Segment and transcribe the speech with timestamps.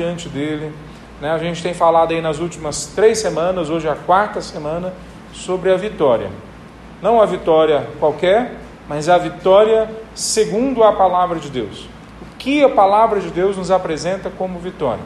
[0.00, 0.72] diante dele.
[1.20, 1.30] Né?
[1.30, 4.92] A gente tem falado aí nas últimas três semanas, hoje é a quarta semana,
[5.32, 6.30] sobre a vitória.
[7.02, 8.56] Não a vitória qualquer,
[8.88, 11.86] mas a vitória segundo a palavra de Deus.
[12.22, 15.04] O que a palavra de Deus nos apresenta como vitória.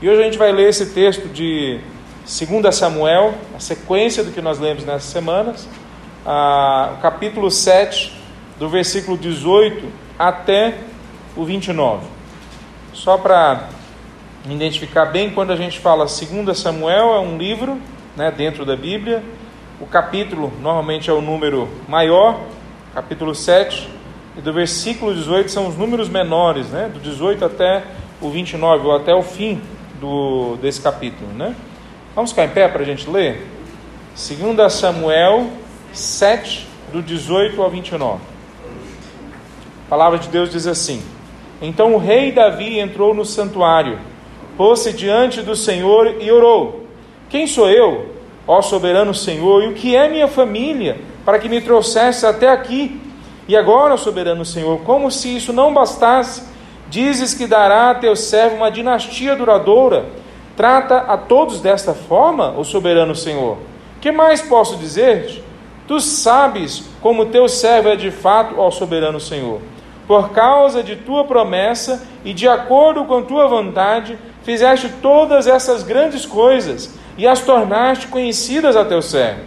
[0.00, 1.80] E hoje a gente vai ler esse texto de
[2.24, 5.66] 2 Samuel, a sequência do que nós lemos nessas semanas,
[6.24, 8.16] a, o capítulo 7,
[8.58, 9.88] do versículo 18
[10.18, 10.74] até
[11.34, 12.06] o 29.
[12.92, 13.68] Só para
[14.46, 17.78] identificar bem, quando a gente fala 2 Samuel, é um livro
[18.16, 19.22] né, dentro da Bíblia.
[19.80, 22.40] O capítulo normalmente é o número maior,
[22.94, 23.88] capítulo 7,
[24.36, 27.84] e do versículo 18 são os números menores, né, do 18 até
[28.20, 29.60] o 29, ou até o fim
[30.00, 31.30] do, desse capítulo.
[31.32, 31.54] Né?
[32.14, 33.46] Vamos ficar em pé para a gente ler?
[34.16, 35.48] 2 Samuel
[35.92, 38.20] 7, do 18 ao 29.
[39.86, 41.02] A palavra de Deus diz assim:
[41.62, 43.98] Então o rei Davi entrou no santuário
[44.58, 46.84] pôs-se diante do Senhor e orou:
[47.30, 48.06] Quem sou eu,
[48.46, 53.00] ó soberano Senhor, e o que é minha família, para que me trouxesse até aqui?
[53.46, 56.42] E agora, soberano Senhor, como se isso não bastasse,
[56.90, 60.06] dizes que dará a teu servo uma dinastia duradoura.
[60.56, 63.58] Trata a todos desta forma, ó soberano Senhor.
[64.00, 65.42] Que mais posso dizer-te?
[65.86, 69.60] Tu sabes como teu servo é de fato, ó soberano Senhor.
[70.06, 76.24] Por causa de tua promessa e de acordo com tua vontade, fizeste todas essas grandes
[76.24, 79.40] coisas e as tornaste conhecidas a teu servo.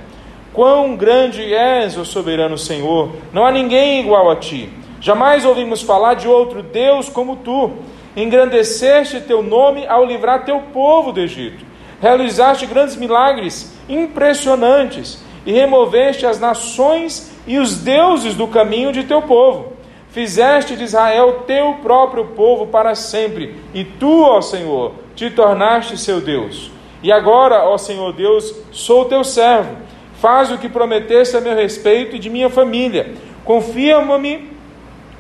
[0.54, 3.12] Quão grande és, o soberano Senhor!
[3.32, 4.70] Não há ninguém igual a ti.
[5.00, 7.72] Jamais ouvimos falar de outro Deus como tu.
[8.16, 11.66] Engrandeceste teu nome ao livrar teu povo do Egito.
[12.02, 19.22] Realizaste grandes milagres impressionantes e removeste as nações e os deuses do caminho de teu
[19.22, 19.81] povo
[20.12, 26.20] Fizeste de Israel teu próprio povo para sempre, e tu, ó Senhor, te tornaste seu
[26.20, 26.70] Deus.
[27.02, 29.78] E agora, ó Senhor Deus, sou teu servo.
[30.20, 33.14] Faz o que prometeste a meu respeito e de minha família.
[33.46, 34.52] Confirma-me,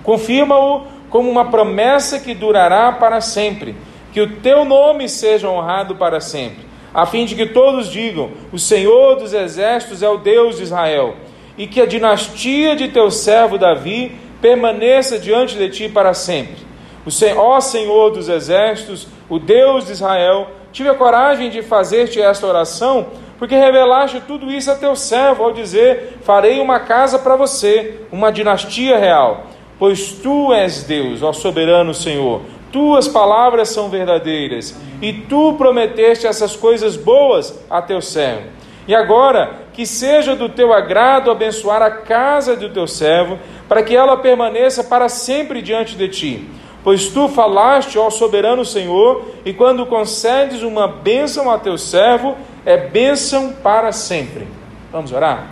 [0.04, 3.76] confirma-o como uma promessa que durará para sempre.
[4.12, 8.60] Que o teu nome seja honrado para sempre, a fim de que todos digam: O
[8.60, 11.16] Senhor dos exércitos é o Deus de Israel,
[11.58, 14.12] e que a dinastia de teu servo Davi
[14.42, 16.58] permaneça diante de ti para sempre.
[17.06, 22.22] O Senhor, ó Senhor dos exércitos, o Deus de Israel, tive a coragem de fazer-te
[22.22, 23.08] esta oração,
[23.40, 28.32] porque revelaste tudo isso a teu servo ao dizer: Farei uma casa para você, uma
[28.32, 29.48] dinastia real.
[29.80, 32.42] Pois tu és Deus, ó soberano Senhor,
[32.72, 38.44] tuas palavras são verdadeiras, e tu prometeste essas coisas boas a teu servo.
[38.88, 43.96] E agora, que seja do teu agrado abençoar a casa do teu servo, para que
[43.96, 46.50] ela permaneça para sempre diante de ti.
[46.84, 52.76] Pois tu falaste, ó soberano Senhor, e quando concedes uma bênção a teu servo, é
[52.76, 54.48] bênção para sempre.
[54.92, 55.52] Vamos orar?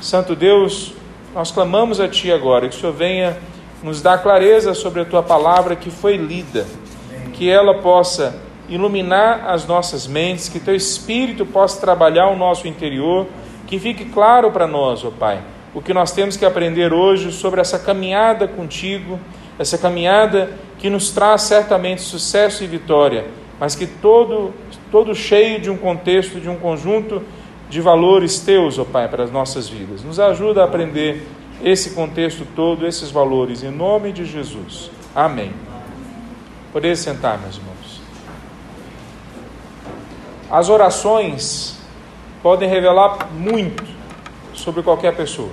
[0.00, 0.92] Santo Deus,
[1.32, 3.38] nós clamamos a Ti agora, que o Senhor venha
[3.82, 6.66] nos dar clareza sobre a Tua palavra que foi lida,
[7.32, 8.34] que ela possa
[8.72, 13.26] iluminar as nossas mentes, que Teu Espírito possa trabalhar o nosso interior,
[13.66, 15.40] que fique claro para nós, ó Pai
[15.74, 19.18] o que nós temos que aprender hoje sobre essa caminhada contigo,
[19.58, 23.26] essa caminhada que nos traz certamente sucesso e vitória,
[23.58, 24.52] mas que todo,
[24.90, 27.22] todo cheio de um contexto, de um conjunto
[27.70, 30.02] de valores teus, ó Pai, para as nossas vidas.
[30.04, 31.26] Nos ajuda a aprender
[31.64, 34.90] esse contexto todo, esses valores, em nome de Jesus.
[35.14, 35.52] Amém.
[36.72, 37.71] Poder sentar, meus irmãos.
[40.52, 41.78] As orações
[42.42, 43.82] podem revelar muito
[44.52, 45.48] sobre qualquer pessoa,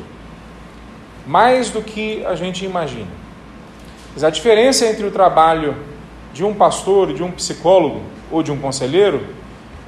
[1.26, 3.08] mais do que a gente imagina.
[4.14, 5.74] Mas a diferença entre o trabalho
[6.34, 9.26] de um pastor, de um psicólogo ou de um conselheiro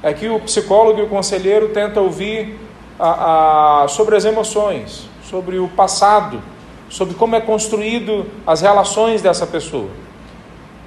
[0.02, 2.58] é que o psicólogo e o conselheiro tentam ouvir
[2.98, 6.40] a, a, sobre as emoções, sobre o passado,
[6.88, 9.90] sobre como é construído as relações dessa pessoa.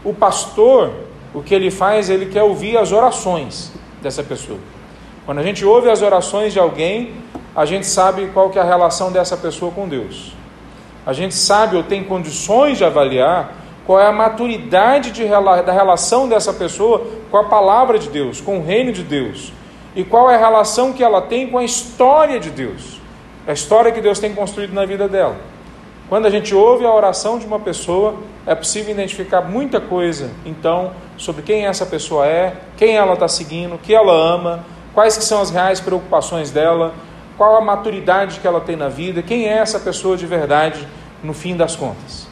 [0.04, 0.92] O pastor,
[1.32, 4.60] o que ele faz, ele quer ouvir as orações dessa pessoa.
[5.26, 7.16] Quando a gente ouve as orações de alguém,
[7.56, 10.34] a gente sabe qual que é a relação dessa pessoa com Deus.
[11.06, 13.56] A gente sabe ou tem condições de avaliar
[13.86, 18.60] qual é a maturidade de, da relação dessa pessoa com a palavra de Deus, com
[18.60, 19.52] o reino de Deus.
[19.96, 23.00] E qual é a relação que ela tem com a história de Deus,
[23.48, 25.38] a história que Deus tem construído na vida dela.
[26.08, 28.16] Quando a gente ouve a oração de uma pessoa,
[28.46, 33.74] é possível identificar muita coisa, então, sobre quem essa pessoa é, quem ela está seguindo,
[33.74, 34.64] o que ela ama,
[34.94, 36.94] quais que são as reais preocupações dela,
[37.38, 40.88] qual a maturidade que ela tem na vida, quem é essa pessoa de verdade
[41.24, 42.28] no fim das contas.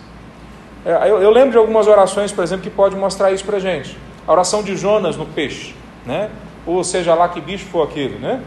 [0.86, 3.60] É, eu, eu lembro de algumas orações, por exemplo, que pode mostrar isso para a
[3.60, 3.98] gente.
[4.28, 5.76] A oração de Jonas no peixe,
[6.06, 6.30] né?
[6.66, 8.40] Ou seja lá que bicho for aquele, né?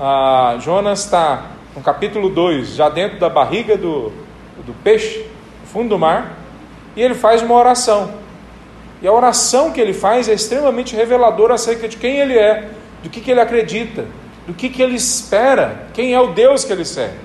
[0.00, 4.12] Ah, Jonas está no capítulo 2, já dentro da barriga do,
[4.62, 5.26] do peixe,
[5.62, 6.38] no fundo do mar,
[6.96, 8.14] e ele faz uma oração.
[9.02, 12.68] E a oração que ele faz é extremamente reveladora acerca de quem ele é,
[13.02, 14.06] do que, que ele acredita,
[14.46, 17.18] do que, que ele espera, quem é o Deus que ele serve.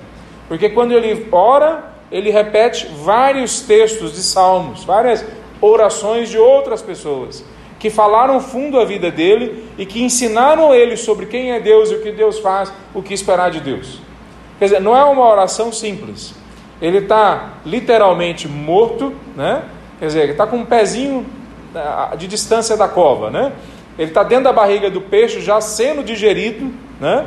[0.48, 5.24] Porque quando ele ora, ele repete vários textos de salmos, várias
[5.60, 7.44] orações de outras pessoas
[7.80, 11.94] que falaram fundo a vida dele e que ensinaram ele sobre quem é Deus e
[11.94, 13.98] o que Deus faz, o que esperar de Deus.
[14.58, 16.34] Quer dizer, não é uma oração simples.
[16.80, 19.62] Ele está literalmente morto, né?
[19.98, 21.26] Quer dizer, ele está com um pezinho
[21.74, 23.52] ah, de distância da cova, né?
[23.98, 27.26] Ele está dentro da barriga do peixe, já sendo digerido, né?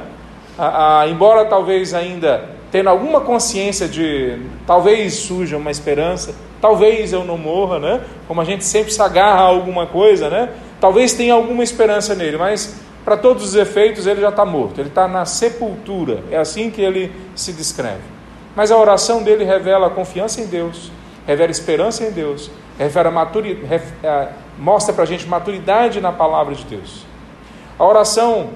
[0.58, 7.24] A, a, embora talvez ainda tendo alguma consciência de talvez surja uma esperança, talvez eu
[7.24, 8.02] não morra, né?
[8.28, 10.50] Como a gente sempre se agarra a alguma coisa, né?
[10.82, 14.90] Talvez tenha alguma esperança nele, mas para todos os efeitos ele já está morto, ele
[14.90, 18.13] está na sepultura, é assim que ele se descreve.
[18.56, 20.92] Mas a oração dele revela confiança em Deus,
[21.26, 26.64] revela esperança em Deus, revela maturidade, é, mostra para a gente maturidade na palavra de
[26.66, 27.06] Deus.
[27.78, 28.50] A oração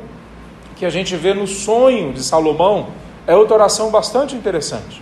[0.75, 2.87] que a gente vê no sonho de Salomão
[3.25, 5.01] é outra oração bastante interessante.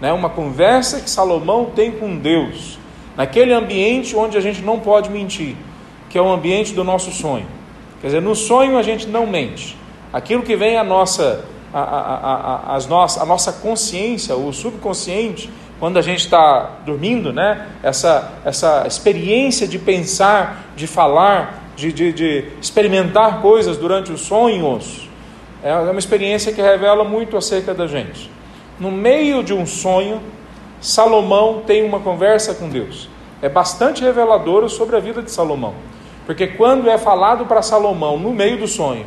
[0.00, 0.12] Né?
[0.12, 2.78] Uma conversa que Salomão tem com Deus,
[3.16, 5.56] naquele ambiente onde a gente não pode mentir,
[6.08, 7.46] que é o ambiente do nosso sonho.
[8.00, 9.76] Quer dizer, no sonho a gente não mente.
[10.12, 15.50] Aquilo que vem a nossa, a, a, a, as nossa, a nossa consciência, o subconsciente,
[15.78, 17.68] quando a gente está dormindo, né?
[17.82, 25.08] essa, essa experiência de pensar, de falar, de, de, de experimentar coisas durante os sonhos,
[25.62, 28.30] é uma experiência que revela muito acerca da gente.
[28.78, 30.20] No meio de um sonho,
[30.80, 33.08] Salomão tem uma conversa com Deus.
[33.42, 35.74] É bastante reveladora sobre a vida de Salomão.
[36.26, 39.06] Porque quando é falado para Salomão, no meio do sonho,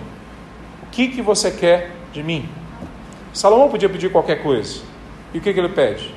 [0.83, 2.47] o que, que você quer de mim?
[3.33, 4.81] Salomão podia pedir qualquer coisa.
[5.33, 6.13] E o que, que ele pede?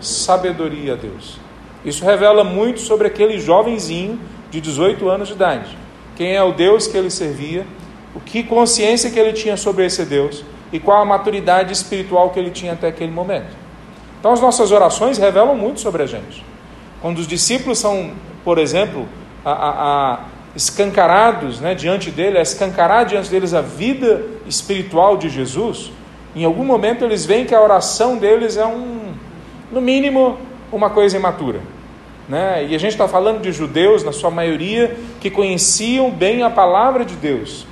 [0.00, 1.38] Sabedoria a Deus.
[1.84, 5.76] Isso revela muito sobre aquele jovenzinho de 18 anos de idade.
[6.16, 7.66] Quem é o Deus que ele servia
[8.14, 12.38] o que consciência que ele tinha sobre esse Deus e qual a maturidade espiritual que
[12.38, 13.56] ele tinha até aquele momento.
[14.18, 16.44] Então, as nossas orações revelam muito sobre a gente.
[17.00, 18.12] Quando os discípulos são,
[18.44, 19.08] por exemplo,
[19.44, 20.20] a, a, a
[20.54, 25.90] escancarados né, diante dele, a escancarar diante deles a vida espiritual de Jesus,
[26.34, 29.14] em algum momento eles veem que a oração deles é um,
[29.70, 30.38] no mínimo,
[30.70, 31.60] uma coisa imatura.
[32.28, 32.66] Né?
[32.68, 37.04] E a gente está falando de judeus, na sua maioria, que conheciam bem a palavra
[37.04, 37.66] de Deus,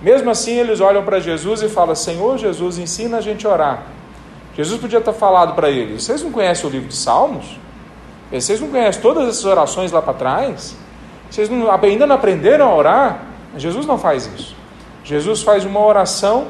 [0.00, 3.82] mesmo assim, eles olham para Jesus e falam: Senhor Jesus, ensina a gente a orar.
[4.54, 7.58] Jesus podia ter falado para eles: Vocês não conhecem o livro de Salmos?
[8.30, 10.76] Vocês não conhecem todas essas orações lá para trás?
[11.30, 13.22] Vocês não, ainda não aprenderam a orar?
[13.56, 14.54] Jesus não faz isso.
[15.04, 16.48] Jesus faz uma oração,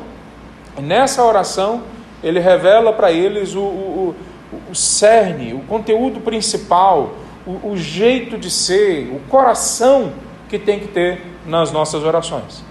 [0.79, 1.83] e nessa oração,
[2.23, 4.17] ele revela para eles o, o,
[4.53, 7.15] o, o, cerne, o conteúdo principal,
[7.47, 10.13] o, o jeito de ser, o coração
[10.49, 12.65] que tem que ter nas nossas orações.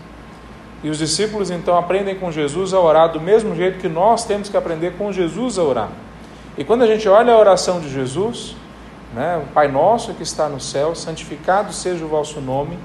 [0.83, 4.49] E os discípulos então aprendem com Jesus a orar do mesmo jeito que nós temos
[4.49, 5.89] que aprender com Jesus a orar.
[6.57, 8.55] E quando a gente olha a oração de Jesus,
[9.15, 12.77] né, o Pai nosso que está no céu, santificado seja o vosso nome,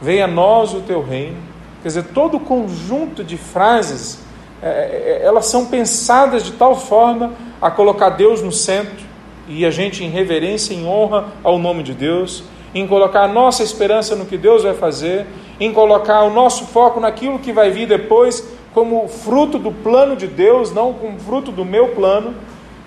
[0.00, 1.36] venha a nós o teu reino.
[1.82, 4.20] Quer dizer, todo o conjunto de frases,
[4.62, 9.04] é, é, é, elas são pensadas de tal forma a colocar Deus no centro
[9.48, 13.62] e a gente em reverência, em honra ao nome de Deus, em colocar a nossa
[13.62, 15.26] esperança no que Deus vai fazer
[15.58, 20.26] em colocar o nosso foco naquilo que vai vir depois, como fruto do plano de
[20.26, 22.34] Deus, não como fruto do meu plano.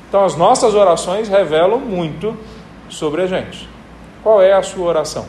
[0.07, 2.35] Então, as nossas orações revelam muito
[2.89, 3.69] sobre a gente.
[4.23, 5.25] Qual é a sua oração?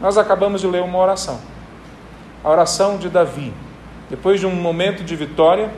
[0.00, 1.40] Nós acabamos de ler uma oração,
[2.42, 3.52] a oração de Davi.
[4.10, 5.70] Depois de um momento de vitória,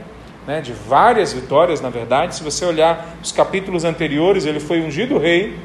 [0.46, 5.18] né, de várias vitórias, na verdade, se você olhar os capítulos anteriores, ele foi ungido
[5.18, 5.56] rei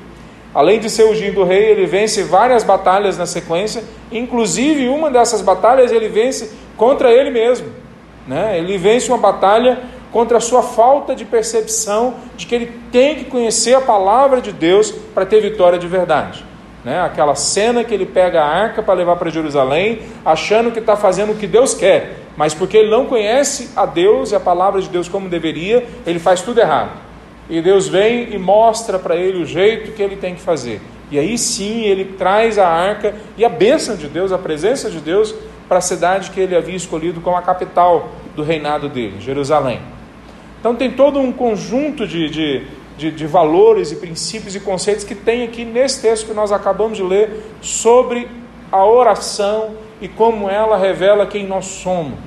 [0.54, 5.92] Além de ser ungido rei, ele vence várias batalhas na sequência, inclusive uma dessas batalhas
[5.92, 7.68] ele vence contra ele mesmo.
[8.28, 8.58] Né?
[8.58, 9.80] Ele vence uma batalha
[10.12, 14.52] contra a sua falta de percepção de que ele tem que conhecer a palavra de
[14.52, 16.44] Deus para ter vitória de verdade.
[16.84, 17.00] Né?
[17.02, 21.34] Aquela cena que ele pega a arca para levar para Jerusalém, achando que está fazendo
[21.34, 24.90] o que Deus quer, mas porque ele não conhece a Deus e a palavra de
[24.90, 26.92] Deus como deveria, ele faz tudo errado.
[27.50, 30.80] E Deus vem e mostra para ele o jeito que ele tem que fazer.
[31.12, 35.00] E aí sim ele traz a arca e a bênção de Deus, a presença de
[35.00, 35.34] Deus,
[35.68, 39.82] para a cidade que ele havia escolhido como a capital do reinado dele, Jerusalém.
[40.60, 45.16] Então tem todo um conjunto de, de, de, de valores e princípios e conceitos que
[45.16, 48.28] tem aqui nesse texto que nós acabamos de ler sobre
[48.72, 52.20] a oração e como ela revela quem nós somos.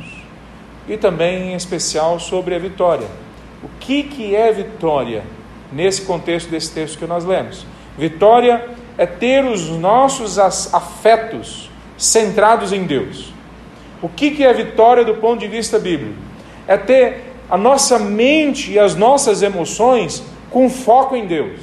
[0.88, 3.06] E também, em especial, sobre a vitória.
[3.62, 5.22] O que, que é vitória
[5.70, 7.64] nesse contexto desse texto que nós lemos?
[7.96, 13.32] Vitória é ter os nossos afetos centrados em Deus.
[14.02, 16.16] O que, que é vitória do ponto de vista bíblico?
[16.66, 21.60] É ter a nossa mente e as nossas emoções com foco em Deus.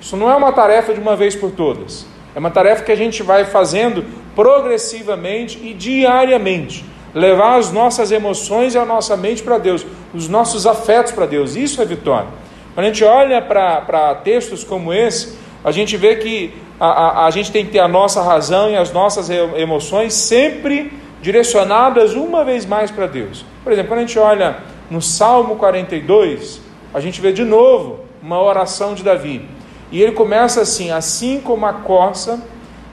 [0.00, 2.06] Isso não é uma tarefa de uma vez por todas.
[2.34, 4.02] É uma tarefa que a gente vai fazendo
[4.34, 6.86] progressivamente e diariamente.
[7.12, 9.84] Levar as nossas emoções e a nossa mente para Deus,
[10.14, 11.54] os nossos afetos para Deus.
[11.54, 12.28] Isso é vitória.
[12.72, 17.30] Quando a gente olha para textos como esse, a gente vê que a, a, a
[17.30, 22.64] gente tem que ter a nossa razão e as nossas emoções sempre direcionadas uma vez
[22.64, 23.44] mais para Deus.
[23.62, 24.56] Por exemplo, quando a gente olha
[24.90, 26.60] no Salmo 42,
[26.92, 29.48] a gente vê de novo uma oração de Davi.
[29.92, 32.42] E ele começa assim: Assim como a corça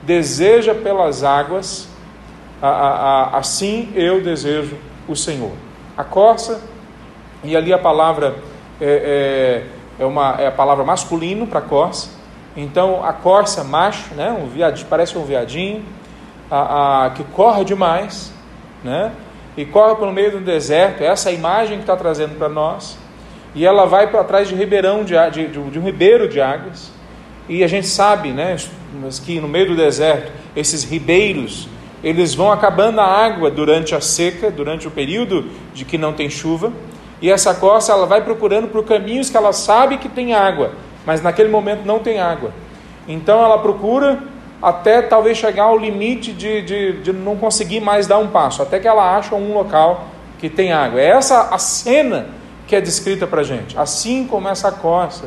[0.02, 1.88] deseja pelas águas,
[2.62, 4.76] a, a, a, assim eu desejo
[5.08, 5.52] o Senhor.
[5.96, 6.60] A corça,
[7.42, 8.36] e ali a palavra
[8.80, 9.64] é,
[9.98, 12.10] é, é uma, é a palavra masculino para corça.
[12.56, 15.84] Então a corça macho, né, um viadinho, parece um viadinho,
[16.50, 18.32] a, a, que corre demais,
[18.82, 19.12] né,
[19.58, 21.02] e corre pelo meio do deserto.
[21.02, 22.96] Essa é imagem que está trazendo para nós
[23.56, 26.92] e ela vai para trás de ribeirão de, de, de, um ribeiro de águas.
[27.48, 28.56] E a gente sabe, né,
[29.26, 31.68] que no meio do deserto esses ribeiros
[32.04, 36.30] eles vão acabando a água durante a seca, durante o período de que não tem
[36.30, 36.72] chuva.
[37.20, 40.70] E essa costa ela vai procurando por caminhos que ela sabe que tem água,
[41.04, 42.52] mas naquele momento não tem água.
[43.08, 44.22] Então ela procura
[44.62, 48.78] até talvez chegar ao limite de, de, de não conseguir mais dar um passo, até
[48.78, 50.06] que ela acha um local
[50.38, 51.00] que tem água.
[51.00, 52.26] É essa a cena
[52.66, 53.78] que é descrita para gente.
[53.78, 55.26] Assim como essa costa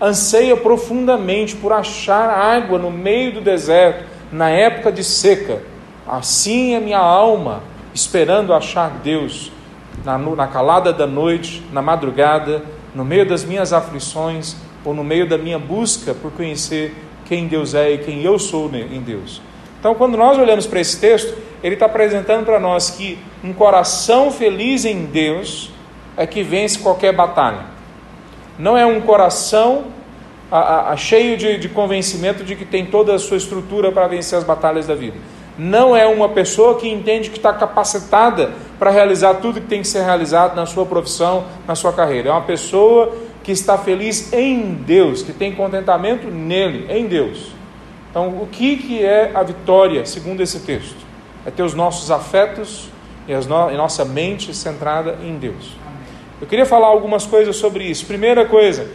[0.00, 5.62] anseia profundamente por achar água no meio do deserto, na época de seca,
[6.06, 7.62] assim é minha alma,
[7.94, 9.52] esperando achar Deus
[10.04, 12.62] na, na calada da noite, na madrugada,
[12.94, 17.74] no meio das minhas aflições ou no meio da minha busca por conhecer quem Deus
[17.74, 19.40] é e quem eu sou em Deus.
[19.78, 24.30] Então, quando nós olhamos para esse texto, ele está apresentando para nós que um coração
[24.30, 25.70] feliz em Deus
[26.16, 27.66] é que vence qualquer batalha.
[28.58, 29.84] Não é um coração
[30.50, 34.38] a, a, cheio de, de convencimento de que tem toda a sua estrutura para vencer
[34.38, 35.16] as batalhas da vida.
[35.58, 39.88] Não é uma pessoa que entende que está capacitada para realizar tudo que tem que
[39.88, 42.28] ser realizado na sua profissão, na sua carreira.
[42.28, 43.14] É uma pessoa
[43.44, 47.52] que está feliz em Deus, que tem contentamento nele, em Deus.
[48.10, 50.96] Então, o que, que é a vitória, segundo esse texto?
[51.44, 52.88] É ter os nossos afetos
[53.28, 55.76] e, as no, nossa mente centrada em Deus.
[56.40, 58.06] Eu queria falar algumas coisas sobre isso.
[58.06, 58.90] Primeira coisa,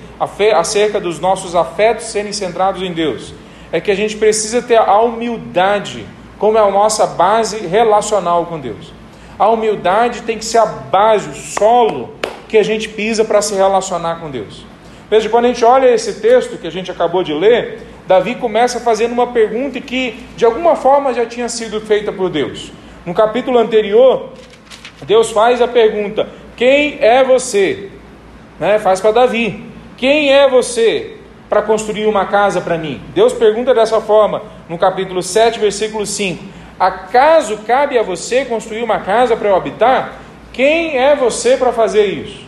[0.56, 3.34] acerca dos nossos afetos serem centrados em Deus,
[3.72, 6.06] é que a gente precisa ter a humildade
[6.40, 8.92] como é a nossa base relacional com Deus.
[9.38, 12.19] A humildade tem que ser a base, o solo
[12.50, 14.66] que a gente pisa para se relacionar com Deus.
[15.10, 18.80] Veja, quando a gente olha esse texto que a gente acabou de ler, Davi começa
[18.80, 22.72] fazendo uma pergunta que de alguma forma já tinha sido feita por Deus.
[23.06, 24.34] No capítulo anterior,
[25.06, 26.28] Deus faz a pergunta:
[26.58, 27.90] quem é você?
[28.60, 28.80] Né?
[28.80, 29.64] Faz para Davi.
[29.96, 31.18] Quem é você
[31.50, 33.02] para construir uma casa para mim?
[33.14, 36.44] Deus pergunta dessa forma no capítulo 7, versículo 5:
[36.80, 40.14] Acaso cabe a você construir uma casa para eu habitar?
[40.60, 42.42] Quem é você para fazer isso?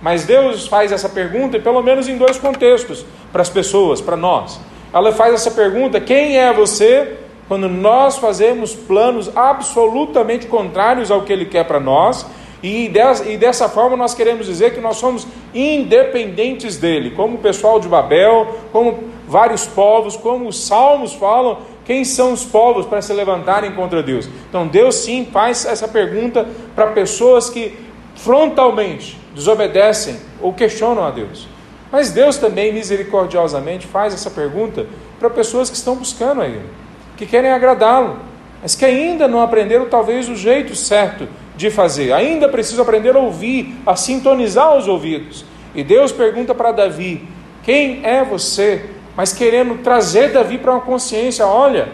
[0.00, 4.58] Mas Deus faz essa pergunta, pelo menos em dois contextos, para as pessoas, para nós.
[4.90, 7.18] Ela faz essa pergunta: quem é você?
[7.46, 12.24] Quando nós fazemos planos absolutamente contrários ao que Ele quer para nós,
[12.62, 17.38] e dessa, e dessa forma nós queremos dizer que nós somos independentes dele, como o
[17.38, 18.98] pessoal de Babel, como
[19.32, 24.28] vários povos, como os salmos falam, quem são os povos para se levantarem contra Deus?
[24.48, 26.46] Então Deus sim faz essa pergunta
[26.76, 27.74] para pessoas que
[28.14, 31.48] frontalmente desobedecem ou questionam a Deus.
[31.90, 34.86] Mas Deus também misericordiosamente faz essa pergunta
[35.18, 36.68] para pessoas que estão buscando a Ele,
[37.16, 38.18] que querem agradá-lo,
[38.60, 42.12] mas que ainda não aprenderam talvez o jeito certo de fazer.
[42.12, 45.44] Ainda preciso aprender a ouvir, a sintonizar os ouvidos.
[45.74, 47.26] E Deus pergunta para Davi:
[47.62, 48.84] Quem é você?
[49.16, 51.88] Mas querendo trazer Davi para uma consciência: olha,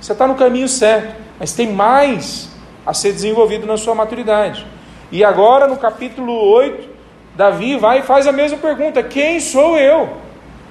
[0.00, 2.50] você está no caminho certo, mas tem mais
[2.84, 4.66] a ser desenvolvido na sua maturidade.
[5.10, 6.88] E agora, no capítulo 8,
[7.34, 10.16] Davi vai e faz a mesma pergunta: Quem sou eu?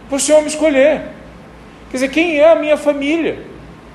[0.08, 1.02] Para o Senhor me escolher.
[1.90, 3.46] Quer dizer, quem é a minha família?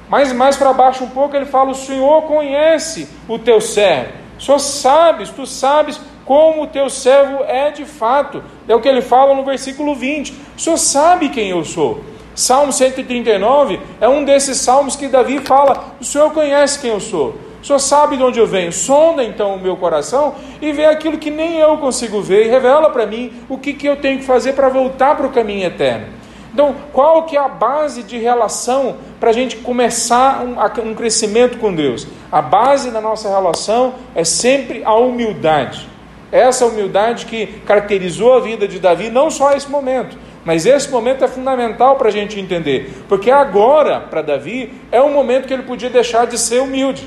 [0.08, 4.12] Mas mais para baixo um pouco ele fala: O Senhor conhece o teu servo.
[4.38, 8.40] O Senhor sabes, tu sabes como o teu servo é de fato.
[8.68, 10.32] É o que ele fala no versículo 20.
[10.56, 12.04] O Senhor sabe quem eu sou.
[12.36, 17.34] Salmo 139 é um desses salmos que Davi fala: O Senhor conhece quem eu sou.
[17.60, 18.70] O Senhor sabe de onde eu venho.
[18.70, 22.90] Sonda então o meu coração e vê aquilo que nem eu consigo ver e revela
[22.90, 26.06] para mim o que, que eu tenho que fazer para voltar para o caminho eterno.
[26.54, 31.58] Então, qual que é a base de relação para a gente começar um, um crescimento
[31.58, 32.06] com Deus?
[32.30, 35.90] A base da nossa relação é sempre a humildade.
[36.32, 41.24] Essa humildade que caracterizou a vida de Davi, não só esse momento, mas esse momento
[41.24, 45.64] é fundamental para a gente entender, porque agora, para Davi, é o momento que ele
[45.64, 47.06] podia deixar de ser humilde.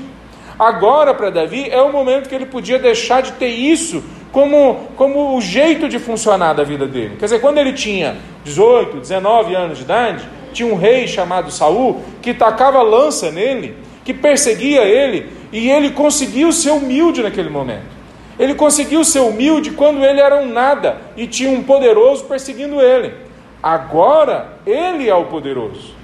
[0.58, 5.36] Agora, para Davi, é o momento que ele podia deixar de ter isso como, como
[5.36, 7.16] o jeito de funcionar da vida dele.
[7.18, 12.02] Quer dizer, quando ele tinha 18, 19 anos de idade, tinha um rei chamado Saul
[12.22, 17.93] que tacava lança nele, que perseguia ele, e ele conseguiu ser humilde naquele momento.
[18.38, 23.14] Ele conseguiu ser humilde quando ele era um nada e tinha um poderoso perseguindo ele.
[23.62, 25.94] Agora ele é o poderoso.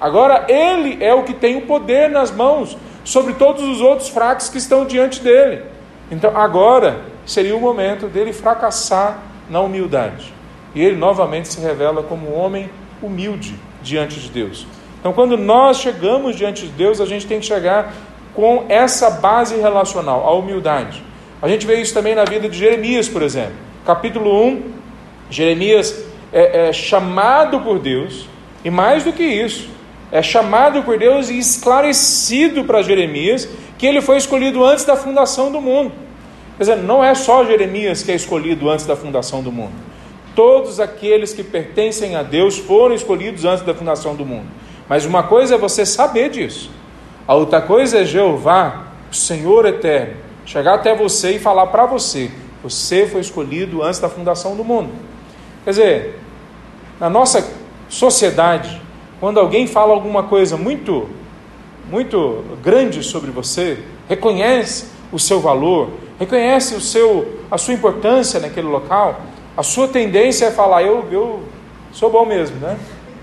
[0.00, 4.48] Agora ele é o que tem o poder nas mãos sobre todos os outros fracos
[4.48, 5.62] que estão diante dele.
[6.10, 9.18] Então agora seria o momento dele fracassar
[9.48, 10.32] na humildade.
[10.74, 12.70] E ele novamente se revela como um homem
[13.02, 14.66] humilde diante de Deus.
[15.00, 17.92] Então, quando nós chegamos diante de Deus, a gente tem que chegar
[18.34, 21.02] com essa base relacional, a humildade.
[21.42, 23.54] A gente vê isso também na vida de Jeremias, por exemplo.
[23.86, 24.62] Capítulo 1,
[25.30, 28.26] Jeremias é, é chamado por Deus,
[28.64, 29.68] e mais do que isso,
[30.12, 35.50] é chamado por Deus e esclarecido para Jeremias que ele foi escolhido antes da fundação
[35.50, 35.92] do mundo.
[36.58, 39.72] Quer dizer, não é só Jeremias que é escolhido antes da fundação do mundo.
[40.34, 44.46] Todos aqueles que pertencem a Deus foram escolhidos antes da fundação do mundo.
[44.86, 46.70] Mas uma coisa é você saber disso,
[47.26, 50.16] a outra coisa é Jeová, o Senhor eterno,
[50.50, 52.28] chegar até você e falar para você:
[52.62, 54.90] você foi escolhido antes da fundação do mundo.
[55.64, 56.20] Quer dizer,
[56.98, 57.48] na nossa
[57.88, 58.80] sociedade,
[59.20, 61.08] quando alguém fala alguma coisa muito,
[61.88, 63.78] muito grande sobre você,
[64.08, 69.20] reconhece o seu valor, reconhece o seu, a sua importância naquele local,
[69.56, 71.42] a sua tendência é falar, eu, eu
[71.92, 72.76] sou bom mesmo, né?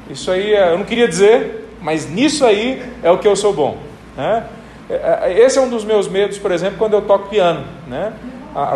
[0.10, 3.52] Isso aí é, eu não queria dizer, mas nisso aí é o que eu sou
[3.52, 3.78] bom.
[4.16, 4.48] Né?
[4.90, 7.64] É, é, esse é um dos meus medos, por exemplo, quando eu toco piano.
[7.88, 8.14] Né?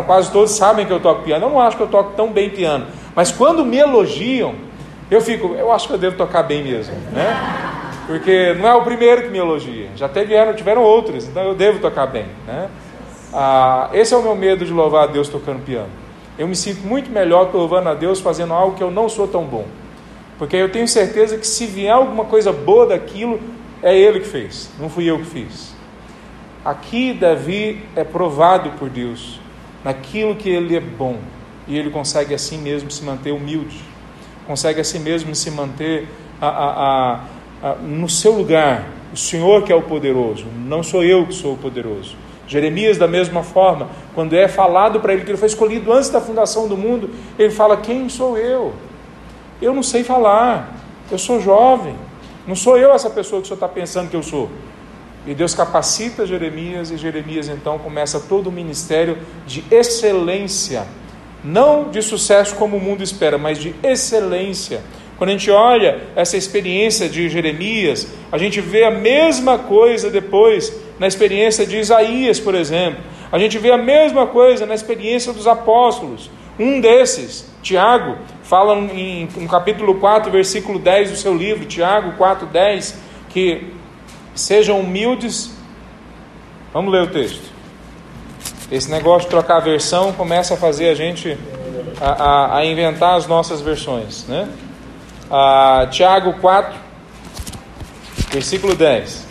[0.06, 1.46] Quase todos sabem que eu toco piano.
[1.46, 4.54] Eu não acho que eu toco tão bem piano, mas quando me elogiam,
[5.10, 6.94] eu fico, eu acho que eu devo tocar bem mesmo.
[7.12, 7.62] Né?
[8.06, 11.78] Porque não é o primeiro que me elogia, já tiveram, tiveram outros, então eu devo
[11.80, 12.26] tocar bem.
[12.46, 12.68] Né?
[13.32, 15.88] Ah, esse é o meu medo de louvar a Deus tocando piano.
[16.38, 19.44] Eu me sinto muito melhor louvando a Deus fazendo algo que eu não sou tão
[19.44, 19.66] bom.
[20.38, 23.40] Porque eu tenho certeza que se vier alguma coisa boa daquilo,
[23.82, 25.71] é Ele que fez, não fui eu que fiz.
[26.64, 29.40] Aqui Davi é provado por Deus
[29.84, 31.18] naquilo que ele é bom
[31.66, 33.80] e ele consegue assim mesmo se manter humilde,
[34.46, 36.08] consegue assim mesmo se manter
[36.40, 37.20] a, a,
[37.62, 38.86] a, no seu lugar.
[39.12, 42.16] O Senhor que é o poderoso, não sou eu que sou o poderoso.
[42.46, 46.20] Jeremias, da mesma forma, quando é falado para ele que ele foi escolhido antes da
[46.20, 48.72] fundação do mundo, ele fala: Quem sou eu?
[49.60, 50.74] Eu não sei falar,
[51.10, 51.94] eu sou jovem,
[52.46, 54.50] não sou eu essa pessoa que o senhor está pensando que eu sou.
[55.26, 60.86] E Deus capacita Jeremias, e Jeremias então começa todo o ministério de excelência,
[61.44, 64.82] não de sucesso como o mundo espera, mas de excelência.
[65.16, 70.72] Quando a gente olha essa experiência de Jeremias, a gente vê a mesma coisa depois
[70.98, 73.04] na experiência de Isaías, por exemplo.
[73.30, 76.28] A gente vê a mesma coisa na experiência dos apóstolos.
[76.58, 82.46] Um desses, Tiago, fala em, no capítulo 4, versículo 10 do seu livro, Tiago 4,
[82.48, 82.98] 10,
[83.30, 83.72] que
[84.34, 85.52] sejam humildes.
[86.72, 87.52] Vamos ler o texto.
[88.70, 91.36] Esse negócio de trocar versão começa a fazer a gente
[92.00, 94.26] a, a, a inventar as nossas versões.
[94.26, 94.48] Né?
[95.30, 96.78] Ah, Tiago 4,
[98.30, 99.26] versículo 10.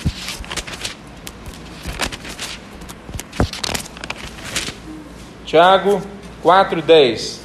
[5.45, 6.01] Tiago
[6.45, 7.39] 4,10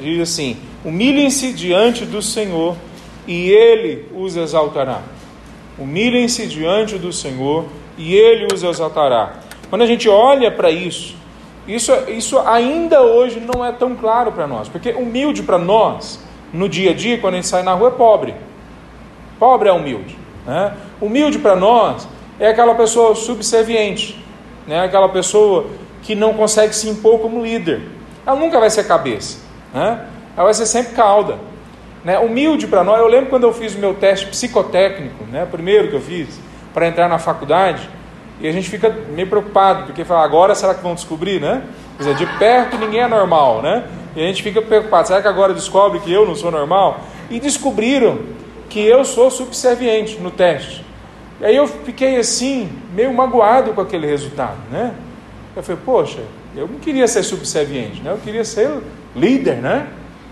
[0.00, 2.74] diz assim: Humilhem-se diante do Senhor
[3.26, 5.02] e Ele os exaltará.
[5.80, 7.64] Humilhem-se diante do Senhor
[7.96, 9.32] e Ele os exaltará.
[9.70, 11.16] Quando a gente olha para isso,
[11.66, 16.20] isso, isso ainda hoje não é tão claro para nós, porque humilde para nós,
[16.52, 18.34] no dia a dia, quando a gente sai na rua, é pobre.
[19.38, 20.18] Pobre é humilde.
[20.46, 20.74] Né?
[21.00, 24.22] Humilde para nós é aquela pessoa subserviente,
[24.66, 24.84] né?
[24.84, 25.66] aquela pessoa
[26.02, 27.82] que não consegue se impor como líder.
[28.26, 29.38] Ela nunca vai ser cabeça,
[29.72, 30.06] né?
[30.36, 31.38] ela vai ser sempre cauda.
[32.04, 32.18] Né?
[32.18, 35.46] Humilde para nós, eu lembro quando eu fiz o meu teste psicotécnico, né?
[35.50, 36.40] primeiro que eu fiz,
[36.72, 37.88] para entrar na faculdade,
[38.40, 41.62] e a gente fica meio preocupado, porque fala, agora será que vão descobrir, né?
[41.98, 43.84] Quer dizer, de perto ninguém é normal, né?
[44.16, 47.00] E a gente fica preocupado, será que agora descobre que eu não sou normal?
[47.28, 48.18] E descobriram
[48.70, 50.82] que eu sou subserviente no teste.
[51.38, 54.94] E aí eu fiquei assim, meio magoado com aquele resultado, né?
[55.54, 56.20] Eu falei, poxa,
[56.56, 58.10] eu não queria ser subserviente, né?
[58.12, 58.70] Eu queria ser
[59.14, 59.86] líder, né?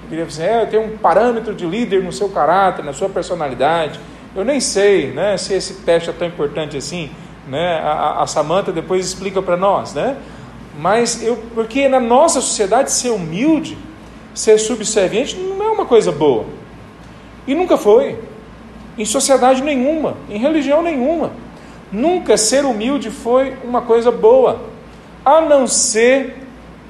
[0.08, 4.00] Queria dizer, é, eu tenho um parâmetro de líder no seu caráter, na sua personalidade.
[4.34, 7.10] Eu nem sei, né, se esse teste é tão importante assim,
[7.46, 7.80] né?
[7.82, 10.16] A, a Samantha depois explica para nós, né?
[10.78, 13.76] Mas eu, porque na nossa sociedade ser humilde,
[14.34, 16.44] ser subserviente não é uma coisa boa.
[17.46, 18.18] E nunca foi.
[18.96, 21.32] Em sociedade nenhuma, em religião nenhuma.
[21.90, 24.60] Nunca ser humilde foi uma coisa boa,
[25.24, 26.36] a não ser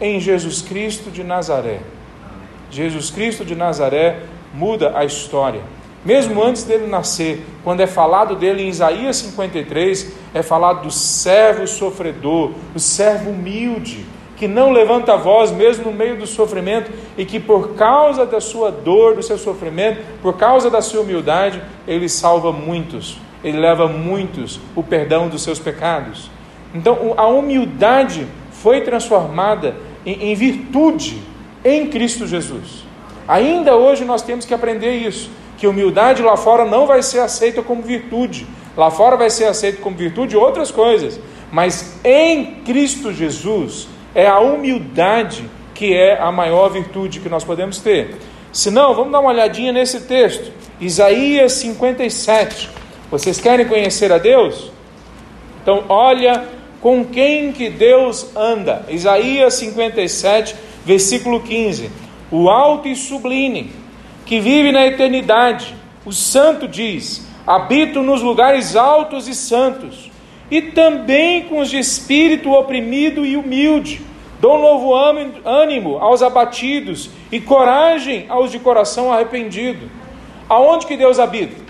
[0.01, 1.81] em Jesus Cristo de Nazaré.
[2.71, 4.21] Jesus Cristo de Nazaré
[4.53, 5.61] muda a história.
[6.05, 11.67] Mesmo antes dele nascer, quando é falado dele em Isaías 53, é falado do servo
[11.67, 17.25] sofredor, do servo humilde, que não levanta a voz mesmo no meio do sofrimento e
[17.25, 22.09] que por causa da sua dor, do seu sofrimento, por causa da sua humildade, ele
[22.09, 26.31] salva muitos, ele leva muitos o perdão dos seus pecados.
[26.73, 29.75] Então, a humildade foi transformada
[30.07, 31.21] em, em virtude
[31.65, 32.85] em Cristo Jesus.
[33.27, 37.63] Ainda hoje nós temos que aprender isso, que humildade lá fora não vai ser aceita
[37.63, 38.47] como virtude.
[38.77, 44.39] Lá fora vai ser aceita como virtude outras coisas, mas em Cristo Jesus é a
[44.39, 48.17] humildade que é a maior virtude que nós podemos ter.
[48.53, 52.69] Se não, vamos dar uma olhadinha nesse texto, Isaías 57.
[53.11, 54.73] Vocês querem conhecer a Deus?
[55.63, 56.45] Então, olha
[56.81, 58.85] com quem que Deus anda.
[58.89, 60.55] Isaías 57,
[60.89, 61.91] versículo 15:
[62.31, 63.71] O alto e sublime,
[64.25, 65.75] que vive na eternidade,
[66.07, 70.11] o santo diz: Habito nos lugares altos e santos,
[70.51, 74.01] e também com os de espírito oprimido e humilde.
[74.41, 79.91] Dou novo ânimo aos abatidos e coragem aos de coração arrependido.
[80.49, 81.69] Aonde que Deus habita?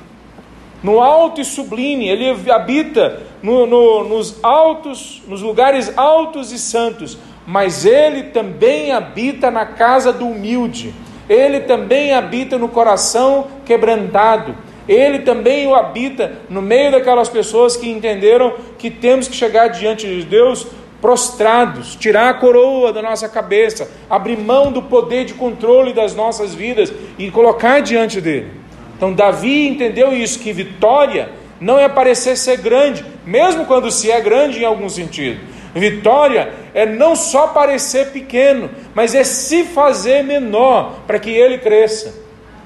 [0.83, 7.19] No alto e sublime, Ele habita no, no, nos altos, nos lugares altos e santos,
[7.49, 10.95] mas ele também habita na casa do humilde,
[11.27, 14.55] ele também habita no coração quebrantado,
[14.87, 20.07] ele também o habita no meio daquelas pessoas que entenderam que temos que chegar diante
[20.07, 20.67] de Deus
[21.01, 26.55] prostrados, tirar a coroa da nossa cabeça, abrir mão do poder de controle das nossas
[26.55, 28.51] vidas e colocar diante dele.
[28.95, 34.21] Então, Davi entendeu isso, que vitória não é parecer ser grande, mesmo quando se é
[34.21, 35.41] grande em algum sentido.
[35.79, 42.15] Vitória é não só parecer pequeno, mas é se fazer menor para que ele cresça.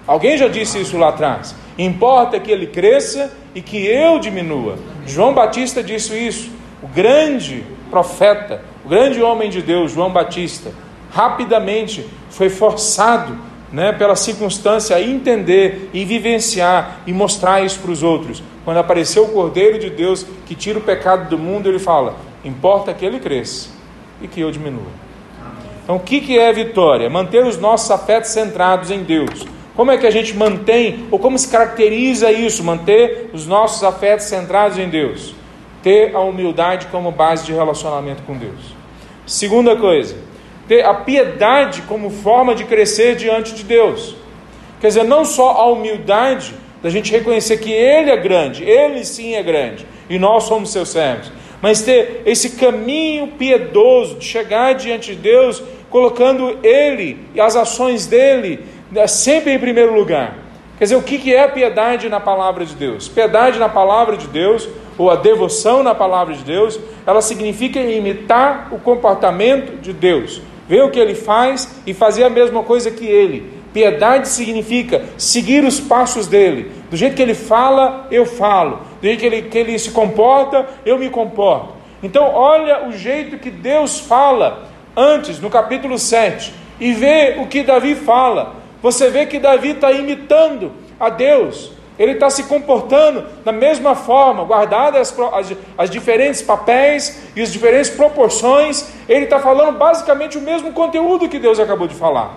[0.06, 1.54] Alguém já disse isso lá atrás.
[1.78, 4.78] Importa que ele cresça e que eu diminua.
[5.06, 6.50] João Batista disse isso.
[6.82, 10.72] O grande profeta, o grande homem de Deus, João Batista,
[11.12, 13.38] rapidamente foi forçado
[13.72, 18.42] né, pela circunstância a entender e vivenciar e mostrar isso para os outros.
[18.64, 22.92] Quando apareceu o Cordeiro de Deus que tira o pecado do mundo, ele fala: Importa
[22.92, 23.70] que ele cresça
[24.20, 24.90] e que eu diminua.
[25.82, 27.08] Então, o que, que é vitória?
[27.08, 29.46] Manter os nossos afetos centrados em Deus.
[29.74, 34.26] Como é que a gente mantém, ou como se caracteriza isso, manter os nossos afetos
[34.26, 35.34] centrados em Deus?
[35.82, 38.74] Ter a humildade como base de relacionamento com Deus.
[39.26, 40.16] Segunda coisa,
[40.68, 44.14] ter a piedade como forma de crescer diante de Deus.
[44.80, 49.34] Quer dizer, não só a humildade da gente reconhecer que Ele é grande, Ele sim
[49.34, 55.14] é grande, e nós somos seus servos mas ter esse caminho piedoso de chegar diante
[55.14, 60.36] de Deus, colocando Ele e as ações dele né, sempre em primeiro lugar.
[60.76, 63.08] Quer dizer, o que é piedade na palavra de Deus?
[63.08, 68.68] Piedade na palavra de Deus, ou a devoção na palavra de Deus, ela significa imitar
[68.72, 73.06] o comportamento de Deus, ver o que ele faz e fazer a mesma coisa que
[73.06, 73.61] ele.
[73.72, 76.70] Piedade significa seguir os passos dele.
[76.90, 78.80] Do jeito que ele fala, eu falo.
[79.00, 81.74] Do jeito que ele, que ele se comporta, eu me comporto.
[82.02, 87.62] Então, olha o jeito que Deus fala antes, no capítulo 7, e vê o que
[87.62, 88.56] Davi fala.
[88.82, 91.72] Você vê que Davi está imitando a Deus.
[91.98, 97.52] Ele está se comportando da mesma forma, guardadas as, as, as, diferentes papéis e as
[97.52, 102.34] diferentes proporções, ele está falando basicamente o mesmo conteúdo que Deus acabou de falar.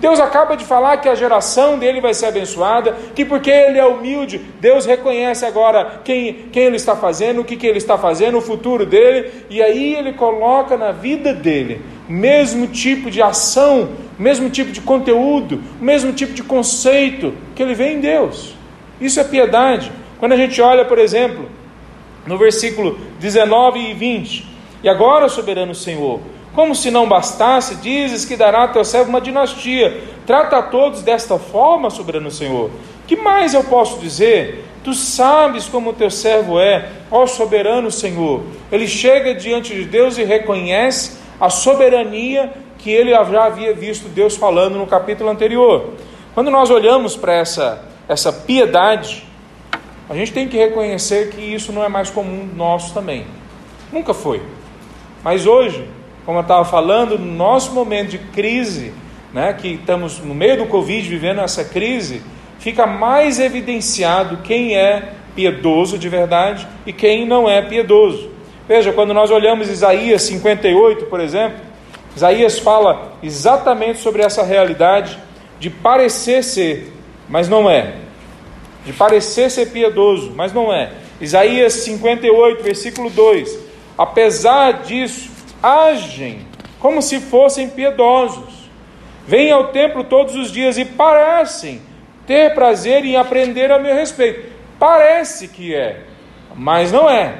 [0.00, 3.86] Deus acaba de falar que a geração dele vai ser abençoada, que porque ele é
[3.86, 8.36] humilde, Deus reconhece agora quem, quem ele está fazendo, o que, que ele está fazendo,
[8.36, 14.48] o futuro dele, e aí ele coloca na vida dele mesmo tipo de ação, mesmo
[14.48, 18.54] tipo de conteúdo, mesmo tipo de conceito que ele vê em Deus.
[19.00, 19.90] Isso é piedade.
[20.18, 21.48] Quando a gente olha, por exemplo,
[22.26, 24.46] no versículo 19 e 20,
[24.82, 26.20] e agora, soberano Senhor,
[26.56, 30.02] como se não bastasse, dizes que dará a teu servo uma dinastia.
[30.26, 32.70] Trata a todos desta forma, soberano Senhor.
[33.06, 34.64] Que mais eu posso dizer?
[34.82, 38.42] Tu sabes como o teu servo é, ó soberano Senhor.
[38.72, 44.34] Ele chega diante de Deus e reconhece a soberania que ele já havia visto Deus
[44.34, 45.92] falando no capítulo anterior.
[46.34, 49.24] Quando nós olhamos para essa, essa piedade,
[50.08, 53.26] a gente tem que reconhecer que isso não é mais comum nosso também.
[53.92, 54.40] Nunca foi.
[55.22, 55.86] Mas hoje,
[56.26, 58.92] como eu estava falando, no nosso momento de crise,
[59.32, 62.20] né, que estamos no meio do Covid vivendo essa crise,
[62.58, 68.28] fica mais evidenciado quem é piedoso de verdade e quem não é piedoso.
[68.66, 71.58] Veja, quando nós olhamos Isaías 58, por exemplo,
[72.16, 75.16] Isaías fala exatamente sobre essa realidade
[75.60, 76.92] de parecer ser,
[77.28, 77.94] mas não é.
[78.84, 80.90] De parecer ser piedoso, mas não é.
[81.20, 83.58] Isaías 58, versículo 2:
[83.96, 86.46] Apesar disso, agem
[86.80, 88.70] como se fossem piedosos,
[89.26, 91.80] vêm ao templo todos os dias e parecem
[92.26, 94.52] ter prazer em aprender a meu respeito.
[94.78, 96.00] Parece que é,
[96.54, 97.34] mas não é.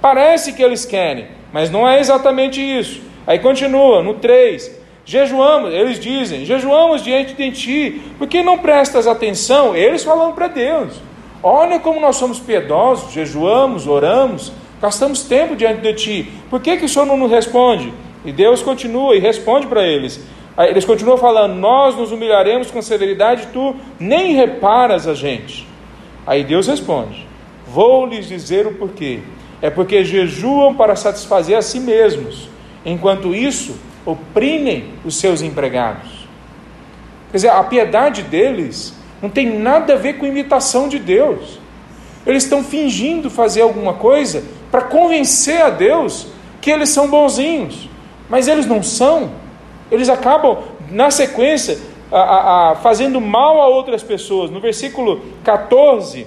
[0.00, 3.00] Parece que eles querem, mas não é exatamente isso.
[3.26, 4.82] Aí continua no 3.
[5.04, 9.74] Jejuamos, eles dizem, jejuamos diante de ti, porque não prestas atenção?
[9.74, 11.00] Eles falando para Deus.
[11.42, 14.52] Olha como nós somos piedosos, jejuamos, oramos,
[14.82, 16.32] gastamos tempo diante de ti.
[16.50, 17.94] Por que, que o Senhor não nos responde?
[18.24, 20.20] E Deus continua e responde para eles.
[20.58, 25.66] Eles continuam falando: Nós nos humilharemos com severidade, tu nem reparas a gente.
[26.26, 27.26] Aí Deus responde:
[27.66, 29.20] Vou lhes dizer o porquê
[29.62, 32.48] é porque jejuam para satisfazer a si mesmos,
[32.84, 36.26] enquanto isso oprimem os seus empregados.
[37.30, 38.92] Quer dizer, a piedade deles
[39.22, 41.60] não tem nada a ver com imitação de Deus.
[42.26, 46.26] Eles estão fingindo fazer alguma coisa para convencer a Deus
[46.60, 47.88] que eles são bonzinhos,
[48.28, 49.30] mas eles não são.
[49.90, 50.58] Eles acabam,
[50.90, 51.78] na sequência,
[52.10, 54.50] a, a, a, fazendo mal a outras pessoas.
[54.50, 56.26] No versículo 14,